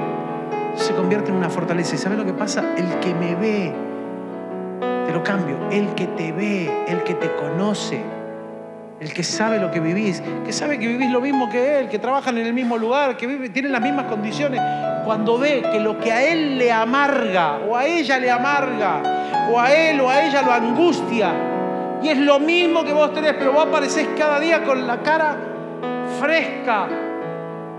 se 0.76 0.94
convierte 0.94 1.30
en 1.30 1.38
una 1.38 1.50
fortaleza. 1.50 1.96
¿Y 1.96 1.98
sabes 1.98 2.18
lo 2.18 2.26
que 2.26 2.34
pasa? 2.34 2.76
El 2.78 3.00
que 3.00 3.13
me 3.13 3.36
ve, 3.36 3.74
te 5.06 5.13
lo 5.13 5.24
cambio, 5.24 5.58
el 5.72 5.94
que 5.96 6.08
te 6.08 6.32
ve, 6.32 6.86
el 6.88 7.04
que 7.04 7.13
te 7.13 7.34
conoce, 7.36 8.02
el 9.00 9.13
que 9.13 9.24
sabe 9.24 9.60
lo 9.60 9.70
que 9.72 9.80
vivís, 9.80 10.24
que 10.46 10.54
sabe 10.54 10.80
que 10.80 10.88
vivís 10.88 11.12
lo 11.12 11.22
mismo 11.22 11.50
que 11.50 11.80
él, 11.80 11.89
que 11.89 12.00
trabajan 12.00 12.38
en 12.38 12.48
el 12.48 12.54
mismo 12.54 12.78
lugar, 12.78 13.18
que 13.18 13.28
vive, 13.28 13.50
tienen 13.50 13.72
las 13.72 13.82
mismas 13.82 14.06
condiciones, 14.06 14.62
cuando 15.06 15.38
ve 15.38 15.63
que 15.72 15.80
lo 15.80 16.00
que 16.00 16.12
a 16.12 16.24
él 16.24 16.58
le 16.58 16.72
amarga 16.72 17.58
o 17.68 17.76
a 17.76 17.86
ella 17.86 18.18
le 18.18 18.32
amarga 18.32 19.23
o 19.52 19.60
a 19.60 19.74
él 19.74 20.00
o 20.02 20.10
a 20.10 20.24
ella 20.24 20.41
lo 20.41 20.52
angustia 20.52 21.34
y 22.04 22.10
es 22.10 22.17
lo 22.17 22.39
mismo 22.39 22.84
que 22.84 22.91
vos 22.91 23.13
tenés, 23.13 23.34
pero 23.34 23.54
vos 23.54 23.65
aparecés 23.65 24.10
cada 24.17 24.39
día 24.39 24.63
con 24.63 24.86
la 24.86 25.02
cara 25.02 25.38
fresca, 26.19 26.88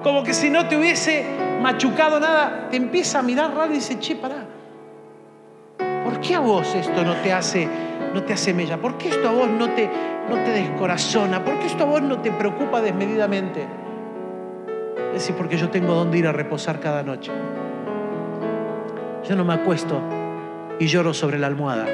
como 0.03 0.23
que 0.23 0.33
si 0.33 0.49
no 0.49 0.67
te 0.67 0.79
hubiese 0.79 1.27
machucado 1.61 2.19
nada, 2.19 2.69
te 2.71 2.79
empieza 2.79 3.19
a 3.19 3.23
mirar 3.23 3.55
raro 3.55 3.73
y 3.73 3.75
dice, 3.75 3.99
che, 3.99 4.17
pará, 4.17 4.47
¿por 6.05 6.21
qué 6.21 6.35
a 6.35 6.41
vos 6.41 6.75
esto 6.75 7.05
no 7.05 7.15
te 7.17 7.33
hace, 7.35 7.69
no 8.15 8.23
te 8.23 8.33
hace 8.33 8.55
mella? 8.55 8.79
¿Por 8.79 8.97
qué 8.97 9.11
esto 9.11 9.29
a 9.29 9.33
vos 9.33 9.49
no 9.49 9.71
te, 9.71 9.91
no 10.29 10.37
te 10.37 10.53
descorazona? 10.53 11.45
¿Por 11.45 11.59
qué 11.59 11.67
esto 11.67 11.85
a 11.85 11.87
vos 11.87 12.01
no 12.01 12.21
te 12.21 12.33
preocupa 12.33 12.81
desmedidamente? 12.81 13.67
Es 15.09 15.21
decir, 15.21 15.35
porque 15.37 15.59
yo 15.59 15.69
tengo 15.69 15.95
donde 15.95 16.19
ir 16.19 16.27
a 16.27 16.33
reposar 16.33 16.81
cada 16.81 17.03
noche. 17.03 17.31
Yo 19.29 19.37
no 19.37 19.45
me 19.45 19.55
acuesto 19.55 20.01
y 20.79 20.87
lloro 20.87 21.15
sobre 21.15 21.39
la 21.39 21.47
almohada. 21.47 21.87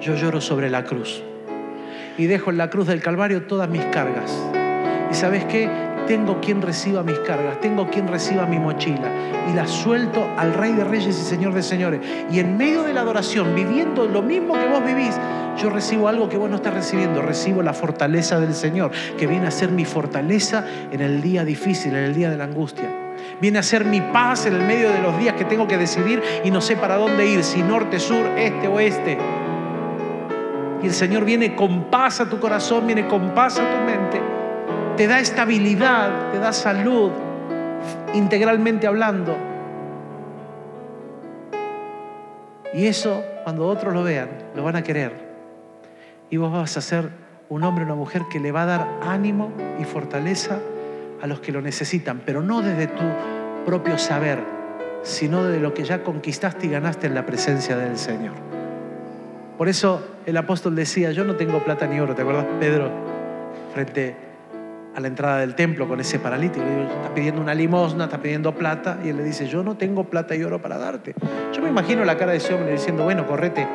Yo 0.00 0.14
lloro 0.14 0.40
sobre 0.40 0.70
la 0.70 0.84
cruz. 0.84 1.22
Y 2.18 2.26
dejo 2.26 2.50
en 2.50 2.58
la 2.58 2.70
cruz 2.70 2.86
del 2.86 3.02
Calvario 3.02 3.42
todas 3.42 3.68
mis 3.68 3.84
cargas. 3.86 4.32
¿Y 5.10 5.14
sabes 5.14 5.44
qué? 5.44 5.68
Tengo 6.06 6.40
quien 6.40 6.62
reciba 6.62 7.02
mis 7.02 7.18
cargas, 7.20 7.60
tengo 7.60 7.88
quien 7.90 8.06
reciba 8.06 8.46
mi 8.46 8.58
mochila. 8.58 9.10
Y 9.50 9.54
la 9.54 9.66
suelto 9.66 10.26
al 10.36 10.54
Rey 10.54 10.72
de 10.72 10.84
Reyes 10.84 11.18
y 11.18 11.22
Señor 11.24 11.52
de 11.52 11.62
Señores. 11.62 12.00
Y 12.30 12.38
en 12.38 12.56
medio 12.56 12.82
de 12.82 12.92
la 12.92 13.00
adoración, 13.00 13.54
viviendo 13.54 14.06
lo 14.06 14.22
mismo 14.22 14.54
que 14.54 14.66
vos 14.66 14.84
vivís, 14.84 15.18
yo 15.60 15.70
recibo 15.70 16.08
algo 16.08 16.28
que 16.28 16.36
vos 16.36 16.48
no 16.48 16.56
estás 16.56 16.74
recibiendo. 16.74 17.22
Recibo 17.22 17.62
la 17.62 17.72
fortaleza 17.72 18.38
del 18.38 18.54
Señor, 18.54 18.92
que 19.18 19.26
viene 19.26 19.48
a 19.48 19.50
ser 19.50 19.70
mi 19.70 19.84
fortaleza 19.84 20.64
en 20.92 21.00
el 21.00 21.22
día 21.22 21.44
difícil, 21.44 21.94
en 21.94 22.04
el 22.04 22.14
día 22.14 22.30
de 22.30 22.36
la 22.36 22.44
angustia. 22.44 23.05
Viene 23.40 23.58
a 23.58 23.62
ser 23.62 23.84
mi 23.84 24.00
paz 24.00 24.46
en 24.46 24.54
el 24.54 24.62
medio 24.62 24.90
de 24.90 25.00
los 25.00 25.18
días 25.18 25.34
que 25.34 25.44
tengo 25.44 25.66
que 25.66 25.76
decidir 25.76 26.22
y 26.42 26.50
no 26.50 26.60
sé 26.60 26.76
para 26.76 26.96
dónde 26.96 27.26
ir, 27.26 27.44
si 27.44 27.62
norte, 27.62 27.98
sur, 27.98 28.26
este 28.36 28.66
o 28.66 28.80
este. 28.80 29.18
Y 30.82 30.86
el 30.86 30.92
Señor 30.92 31.24
viene 31.24 31.54
con 31.54 31.84
paz 31.84 32.20
a 32.20 32.30
tu 32.30 32.40
corazón, 32.40 32.86
viene 32.86 33.06
con 33.06 33.34
paz 33.34 33.58
a 33.58 33.70
tu 33.70 33.84
mente. 33.84 34.20
Te 34.96 35.06
da 35.06 35.20
estabilidad, 35.20 36.32
te 36.32 36.38
da 36.38 36.52
salud, 36.52 37.10
integralmente 38.14 38.86
hablando. 38.86 39.36
Y 42.72 42.86
eso, 42.86 43.22
cuando 43.44 43.66
otros 43.66 43.92
lo 43.92 44.02
vean, 44.02 44.28
lo 44.54 44.64
van 44.64 44.76
a 44.76 44.82
querer. 44.82 45.12
Y 46.30 46.38
vos 46.38 46.50
vas 46.50 46.76
a 46.78 46.80
ser 46.80 47.10
un 47.50 47.64
hombre 47.64 47.84
o 47.84 47.86
una 47.86 47.94
mujer 47.94 48.22
que 48.30 48.40
le 48.40 48.50
va 48.50 48.62
a 48.62 48.66
dar 48.66 48.88
ánimo 49.02 49.52
y 49.78 49.84
fortaleza 49.84 50.58
a 51.20 51.26
los 51.26 51.40
que 51.40 51.52
lo 51.52 51.60
necesitan, 51.60 52.22
pero 52.24 52.42
no 52.42 52.62
desde 52.62 52.86
tu 52.86 53.04
propio 53.64 53.98
saber, 53.98 54.38
sino 55.02 55.44
de 55.44 55.60
lo 55.60 55.74
que 55.74 55.84
ya 55.84 56.02
conquistaste 56.02 56.66
y 56.66 56.70
ganaste 56.70 57.06
en 57.06 57.14
la 57.14 57.26
presencia 57.26 57.76
del 57.76 57.96
Señor. 57.96 58.34
Por 59.56 59.68
eso 59.68 60.02
el 60.26 60.36
apóstol 60.36 60.74
decía, 60.74 61.12
yo 61.12 61.24
no 61.24 61.36
tengo 61.36 61.64
plata 61.64 61.86
ni 61.86 61.98
oro, 61.98 62.14
¿te 62.14 62.22
acuerdas, 62.22 62.46
Pedro? 62.60 62.90
Frente 63.72 64.14
a 64.96 65.00
la 65.00 65.08
entrada 65.08 65.38
del 65.40 65.54
templo 65.54 65.86
con 65.86 66.00
ese 66.00 66.18
paralítico. 66.18 66.64
Le 66.64 66.84
está 66.84 67.14
pidiendo 67.14 67.40
una 67.40 67.54
limosna, 67.54 68.04
está 68.04 68.20
pidiendo 68.20 68.54
plata, 68.54 68.98
y 69.04 69.10
él 69.10 69.18
le 69.18 69.24
dice, 69.24 69.46
yo 69.46 69.62
no 69.62 69.76
tengo 69.76 70.04
plata 70.04 70.34
y 70.34 70.42
oro 70.42 70.60
para 70.60 70.78
darte. 70.78 71.14
Yo 71.52 71.62
me 71.62 71.68
imagino 71.68 72.04
la 72.04 72.16
cara 72.16 72.32
de 72.32 72.38
ese 72.38 72.54
hombre 72.54 72.72
diciendo, 72.72 73.04
bueno, 73.04 73.26
correte, 73.26 73.66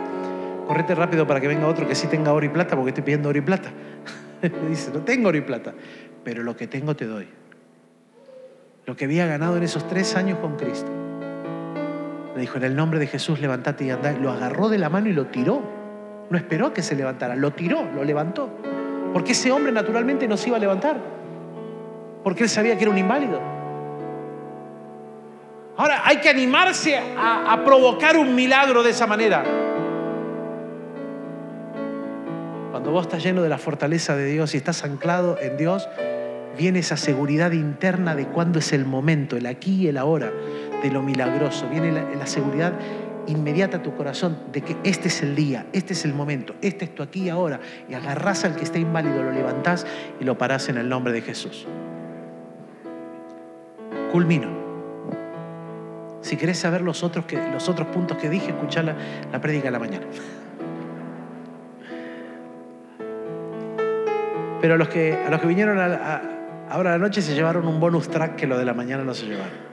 correte 0.67 0.95
rápido 0.95 1.27
para 1.27 1.39
que 1.39 1.47
venga 1.47 1.67
otro 1.67 1.87
que 1.87 1.93
sí 1.93 2.07
tenga 2.07 2.33
oro 2.33 2.45
y 2.45 2.49
plata, 2.49 2.75
porque 2.75 2.89
estoy 2.89 3.03
pidiendo 3.03 3.29
oro 3.29 3.37
y 3.37 3.41
plata. 3.41 3.69
Le 4.41 4.69
dice, 4.69 4.91
no 4.91 5.01
tengo 5.01 5.29
oro 5.29 5.37
y 5.37 5.41
plata, 5.41 5.73
pero 6.23 6.43
lo 6.43 6.55
que 6.55 6.67
tengo 6.67 6.95
te 6.95 7.05
doy. 7.05 7.27
Lo 8.85 8.95
que 8.95 9.05
había 9.05 9.25
ganado 9.25 9.57
en 9.57 9.63
esos 9.63 9.87
tres 9.87 10.15
años 10.15 10.39
con 10.39 10.55
Cristo. 10.55 10.91
Le 12.35 12.41
dijo, 12.41 12.57
en 12.57 12.63
el 12.63 12.75
nombre 12.75 12.99
de 12.99 13.07
Jesús, 13.07 13.39
levantate 13.39 13.85
y 13.85 13.89
andá. 13.89 14.13
Lo 14.13 14.31
agarró 14.31 14.69
de 14.69 14.77
la 14.77 14.89
mano 14.89 15.09
y 15.09 15.13
lo 15.13 15.27
tiró. 15.27 15.61
No 16.29 16.37
esperó 16.37 16.67
a 16.67 16.73
que 16.73 16.81
se 16.81 16.95
levantara, 16.95 17.35
lo 17.35 17.51
tiró, 17.51 17.83
lo 17.93 18.03
levantó. 18.03 18.49
Porque 19.13 19.33
ese 19.33 19.51
hombre 19.51 19.71
naturalmente 19.71 20.27
no 20.27 20.37
se 20.37 20.47
iba 20.47 20.57
a 20.57 20.59
levantar. 20.59 20.97
Porque 22.23 22.43
él 22.43 22.49
sabía 22.49 22.77
que 22.77 22.83
era 22.83 22.91
un 22.91 22.97
inválido. 22.97 23.41
Ahora, 25.77 26.01
hay 26.05 26.17
que 26.17 26.29
animarse 26.29 26.97
a 27.17 27.61
provocar 27.65 28.17
un 28.17 28.33
milagro 28.35 28.83
de 28.83 28.91
esa 28.91 29.07
manera. 29.07 29.43
Cuando 32.81 32.93
vos 32.93 33.05
estás 33.05 33.21
lleno 33.21 33.43
de 33.43 33.49
la 33.49 33.59
fortaleza 33.59 34.15
de 34.15 34.25
Dios 34.25 34.55
y 34.55 34.57
estás 34.57 34.83
anclado 34.83 35.37
en 35.39 35.55
Dios, 35.55 35.87
viene 36.57 36.79
esa 36.79 36.97
seguridad 36.97 37.51
interna 37.51 38.15
de 38.15 38.25
cuándo 38.25 38.57
es 38.57 38.73
el 38.73 38.85
momento, 38.85 39.37
el 39.37 39.45
aquí 39.45 39.83
y 39.83 39.87
el 39.87 39.97
ahora, 39.97 40.31
de 40.81 40.89
lo 40.89 41.03
milagroso. 41.03 41.69
Viene 41.69 41.91
la, 41.91 42.09
la 42.09 42.25
seguridad 42.25 42.73
inmediata 43.27 43.77
a 43.77 43.83
tu 43.83 43.93
corazón 43.93 44.35
de 44.51 44.61
que 44.61 44.75
este 44.83 45.09
es 45.09 45.21
el 45.21 45.35
día, 45.35 45.67
este 45.73 45.93
es 45.93 46.05
el 46.05 46.15
momento, 46.15 46.55
este 46.63 46.85
es 46.85 46.95
tu 46.95 47.03
aquí 47.03 47.25
y 47.25 47.29
ahora. 47.29 47.59
Y 47.87 47.93
agarrás 47.93 48.45
al 48.45 48.55
que 48.55 48.63
está 48.63 48.79
inválido, 48.79 49.21
lo 49.21 49.31
levantás 49.31 49.85
y 50.19 50.23
lo 50.23 50.39
parás 50.39 50.67
en 50.67 50.77
el 50.79 50.89
nombre 50.89 51.13
de 51.13 51.21
Jesús. 51.21 51.67
Culmino. 54.11 54.59
Si 56.21 56.35
querés 56.35 56.57
saber 56.57 56.81
los 56.81 57.03
otros, 57.03 57.25
que, 57.25 57.37
los 57.51 57.69
otros 57.69 57.89
puntos 57.89 58.17
que 58.17 58.27
dije, 58.27 58.49
escuchá 58.49 58.81
la, 58.81 58.95
la 59.31 59.39
prédica 59.39 59.65
de 59.65 59.71
la 59.71 59.79
mañana. 59.79 60.07
Pero 64.61 64.77
los 64.77 64.87
que, 64.89 65.13
a 65.13 65.29
los 65.29 65.41
que 65.41 65.47
vinieron 65.47 65.79
ahora 65.79 66.89
a 66.89 66.93
la 66.93 66.97
noche 66.99 67.21
se 67.21 67.33
llevaron 67.33 67.67
un 67.67 67.79
bonus 67.79 68.09
track 68.09 68.35
que 68.35 68.45
lo 68.47 68.57
de 68.57 68.65
la 68.65 68.73
mañana 68.73 69.03
no 69.03 69.13
se 69.13 69.25
llevaron. 69.25 69.71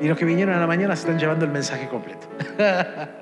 Y 0.00 0.08
los 0.08 0.18
que 0.18 0.24
vinieron 0.24 0.54
a 0.54 0.60
la 0.60 0.66
mañana 0.66 0.94
se 0.94 1.02
están 1.02 1.18
llevando 1.18 1.44
el 1.44 1.50
mensaje 1.50 1.88
completo. 1.88 2.26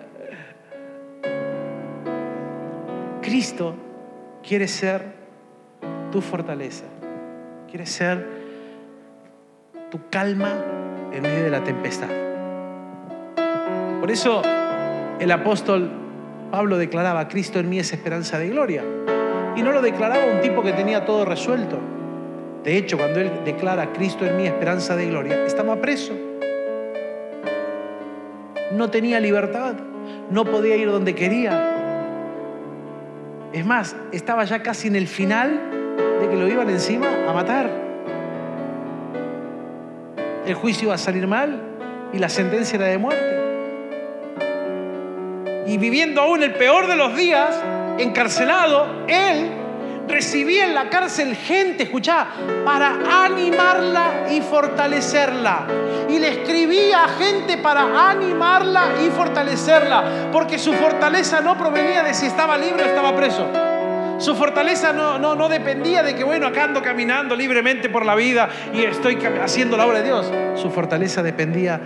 Cristo 3.22 3.74
quiere 4.42 4.68
ser 4.68 5.02
tu 6.10 6.20
fortaleza. 6.20 6.84
quiere 7.68 7.84
ser 7.86 8.26
tu 9.90 10.08
calma 10.08 10.54
en 11.12 11.22
medio 11.22 11.44
de 11.44 11.50
la 11.50 11.62
tempestad. 11.62 12.08
Por 14.00 14.10
eso 14.10 14.42
el 15.18 15.30
apóstol 15.30 15.90
Pablo 16.50 16.78
declaraba, 16.78 17.28
Cristo 17.28 17.58
en 17.58 17.68
mí 17.68 17.78
es 17.78 17.92
esperanza 17.92 18.38
de 18.38 18.48
gloria. 18.48 18.82
Y 19.58 19.62
no 19.62 19.72
lo 19.72 19.82
declaraba 19.82 20.24
un 20.32 20.40
tipo 20.40 20.62
que 20.62 20.72
tenía 20.72 21.04
todo 21.04 21.24
resuelto. 21.24 21.78
De 22.62 22.76
hecho, 22.76 22.96
cuando 22.96 23.18
él 23.18 23.30
declara, 23.44 23.92
Cristo 23.92 24.24
en 24.24 24.36
mí 24.36 24.46
esperanza 24.46 24.94
de 24.94 25.06
gloria, 25.06 25.44
estaba 25.44 25.74
preso. 25.76 26.12
No 28.72 28.88
tenía 28.88 29.18
libertad, 29.18 29.74
no 30.30 30.44
podía 30.44 30.76
ir 30.76 30.88
donde 30.88 31.14
quería. 31.16 31.74
Es 33.52 33.66
más, 33.66 33.96
estaba 34.12 34.44
ya 34.44 34.62
casi 34.62 34.86
en 34.86 34.94
el 34.94 35.08
final 35.08 35.60
de 36.20 36.28
que 36.28 36.36
lo 36.36 36.46
iban 36.46 36.70
encima 36.70 37.08
a 37.28 37.32
matar. 37.32 37.68
El 40.46 40.54
juicio 40.54 40.86
iba 40.86 40.94
a 40.94 40.98
salir 40.98 41.26
mal 41.26 41.60
y 42.12 42.18
la 42.18 42.28
sentencia 42.28 42.76
era 42.76 42.86
de 42.86 42.98
muerte 42.98 43.38
y 45.68 45.76
viviendo 45.76 46.22
aún 46.22 46.42
el 46.42 46.54
peor 46.54 46.86
de 46.86 46.96
los 46.96 47.14
días, 47.14 47.54
encarcelado, 47.98 49.04
él 49.06 49.50
recibía 50.08 50.64
en 50.64 50.74
la 50.74 50.88
cárcel 50.88 51.36
gente, 51.36 51.84
escuchá, 51.84 52.26
para 52.64 53.24
animarla 53.24 54.26
y 54.30 54.40
fortalecerla. 54.40 55.66
Y 56.08 56.18
le 56.18 56.28
escribía 56.28 57.04
a 57.04 57.08
gente 57.08 57.58
para 57.58 58.10
animarla 58.10 58.94
y 59.04 59.10
fortalecerla, 59.10 60.30
porque 60.32 60.58
su 60.58 60.72
fortaleza 60.72 61.40
no 61.40 61.56
provenía 61.56 62.02
de 62.02 62.14
si 62.14 62.26
estaba 62.26 62.56
libre 62.56 62.84
o 62.84 62.86
estaba 62.86 63.14
preso. 63.14 63.46
Su 64.18 64.34
fortaleza 64.34 64.92
no, 64.92 65.18
no, 65.18 65.36
no 65.36 65.48
dependía 65.48 66.02
de 66.02 66.16
que, 66.16 66.24
bueno, 66.24 66.48
acá 66.48 66.64
ando 66.64 66.82
caminando 66.82 67.36
libremente 67.36 67.88
por 67.88 68.04
la 68.04 68.16
vida 68.16 68.48
y 68.74 68.82
estoy 68.82 69.16
haciendo 69.40 69.76
la 69.76 69.86
obra 69.86 69.98
de 69.98 70.04
Dios. 70.04 70.32
Su 70.56 70.70
fortaleza 70.70 71.22
dependía 71.22 71.80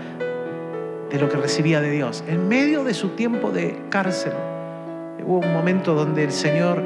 de 1.10 1.18
lo 1.18 1.28
que 1.28 1.36
recibía 1.36 1.82
de 1.82 1.90
Dios. 1.90 2.24
En 2.26 2.48
medio 2.48 2.84
de 2.84 2.94
su 2.94 3.10
tiempo 3.10 3.50
de 3.50 3.82
cárcel, 3.90 4.32
hubo 5.26 5.38
un 5.38 5.52
momento 5.52 5.94
donde 5.94 6.24
el 6.24 6.32
Señor 6.32 6.82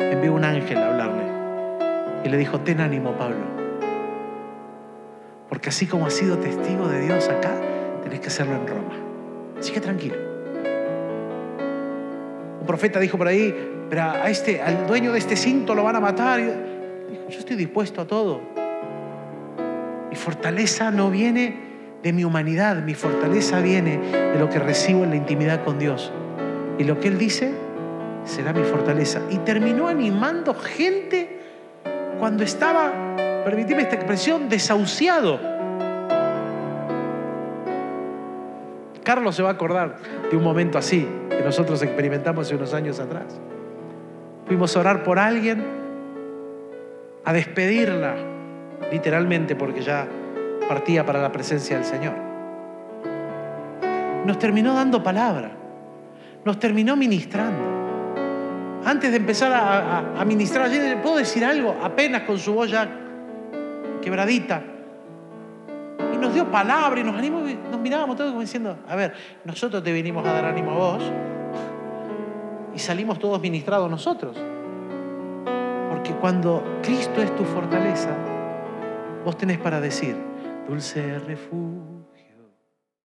envió 0.00 0.32
un 0.32 0.44
ángel 0.44 0.78
a 0.78 0.90
hablarle 0.90 1.22
y 2.24 2.28
le 2.28 2.36
dijo, 2.36 2.60
ten 2.60 2.80
ánimo 2.80 3.12
Pablo, 3.12 3.44
porque 5.48 5.70
así 5.70 5.86
como 5.86 6.06
has 6.06 6.14
sido 6.14 6.38
testigo 6.38 6.88
de 6.88 7.00
Dios 7.00 7.28
acá, 7.28 7.52
tenés 8.02 8.20
que 8.20 8.28
hacerlo 8.28 8.54
en 8.54 8.66
Roma. 8.66 8.94
Así 9.58 9.72
que 9.72 9.80
tranquilo. 9.80 10.16
Un 12.60 12.66
profeta 12.66 13.00
dijo 13.00 13.18
por 13.18 13.26
ahí, 13.26 13.54
pero 13.90 14.02
a 14.02 14.30
este, 14.30 14.62
al 14.62 14.86
dueño 14.86 15.12
de 15.12 15.18
este 15.18 15.36
cinto 15.36 15.74
lo 15.74 15.82
van 15.82 15.96
a 15.96 16.00
matar. 16.00 16.40
dijo, 16.40 17.28
yo 17.28 17.38
estoy 17.38 17.56
dispuesto 17.56 18.00
a 18.00 18.06
todo. 18.06 18.40
Mi 20.10 20.16
fortaleza 20.16 20.90
no 20.90 21.10
viene 21.10 21.72
de 22.02 22.12
mi 22.12 22.24
humanidad, 22.24 22.82
mi 22.82 22.94
fortaleza 22.94 23.60
viene 23.60 23.98
de 23.98 24.38
lo 24.38 24.48
que 24.48 24.58
recibo 24.58 25.04
en 25.04 25.10
la 25.10 25.16
intimidad 25.16 25.64
con 25.64 25.78
Dios. 25.78 26.12
Y 26.78 26.84
lo 26.84 26.98
que 26.98 27.08
Él 27.08 27.18
dice 27.18 27.52
será 28.24 28.52
mi 28.52 28.64
fortaleza. 28.64 29.20
Y 29.30 29.38
terminó 29.38 29.88
animando 29.88 30.54
gente 30.54 31.40
cuando 32.18 32.44
estaba, 32.44 32.92
permitime 33.44 33.82
esta 33.82 33.96
expresión, 33.96 34.48
desahuciado. 34.48 35.40
Carlos 39.02 39.34
se 39.34 39.42
va 39.42 39.50
a 39.50 39.52
acordar 39.52 39.96
de 40.30 40.36
un 40.36 40.44
momento 40.44 40.78
así 40.78 41.06
que 41.28 41.42
nosotros 41.42 41.82
experimentamos 41.82 42.46
hace 42.46 42.54
unos 42.54 42.72
años 42.72 43.00
atrás. 43.00 43.40
Fuimos 44.46 44.76
a 44.76 44.80
orar 44.80 45.02
por 45.02 45.18
alguien, 45.18 45.64
a 47.24 47.32
despedirla, 47.32 48.14
literalmente, 48.92 49.56
porque 49.56 49.82
ya 49.82 50.06
partía 50.68 51.04
para 51.04 51.20
la 51.20 51.32
presencia 51.32 51.76
del 51.76 51.84
Señor. 51.84 52.14
Nos 54.24 54.38
terminó 54.38 54.74
dando 54.74 55.02
palabra, 55.02 55.50
nos 56.44 56.58
terminó 56.60 56.94
ministrando. 56.94 57.81
Antes 58.84 59.10
de 59.12 59.16
empezar 59.16 59.52
a, 59.54 60.24
ministrar, 60.24 60.68
¿le 60.68 60.96
puedo 60.96 61.16
decir 61.16 61.44
algo? 61.44 61.76
Apenas 61.82 62.22
con 62.22 62.38
su 62.38 62.52
voz 62.52 62.70
ya 62.70 62.88
quebradita. 64.00 64.62
Y 66.12 66.16
nos 66.16 66.34
dio 66.34 66.50
palabra 66.50 67.00
y 67.00 67.04
nos 67.04 67.16
animó, 67.16 67.48
y 67.48 67.54
nos 67.54 67.80
mirábamos 67.80 68.16
todos 68.16 68.30
como 68.30 68.40
diciendo, 68.40 68.76
a 68.88 68.96
ver, 68.96 69.14
nosotros 69.44 69.82
te 69.84 69.92
vinimos 69.92 70.26
a 70.26 70.32
dar 70.32 70.44
ánimo 70.46 70.72
a 70.72 70.74
vos 70.74 71.02
y 72.74 72.78
salimos 72.78 73.18
todos 73.18 73.40
ministrados 73.40 73.88
nosotros. 73.88 74.36
Porque 75.90 76.12
cuando 76.20 76.80
Cristo 76.82 77.22
es 77.22 77.34
tu 77.36 77.44
fortaleza, 77.44 78.10
vos 79.24 79.36
tenés 79.36 79.58
para 79.58 79.80
decir, 79.80 80.16
dulce 80.68 81.20
refugio 81.20 81.81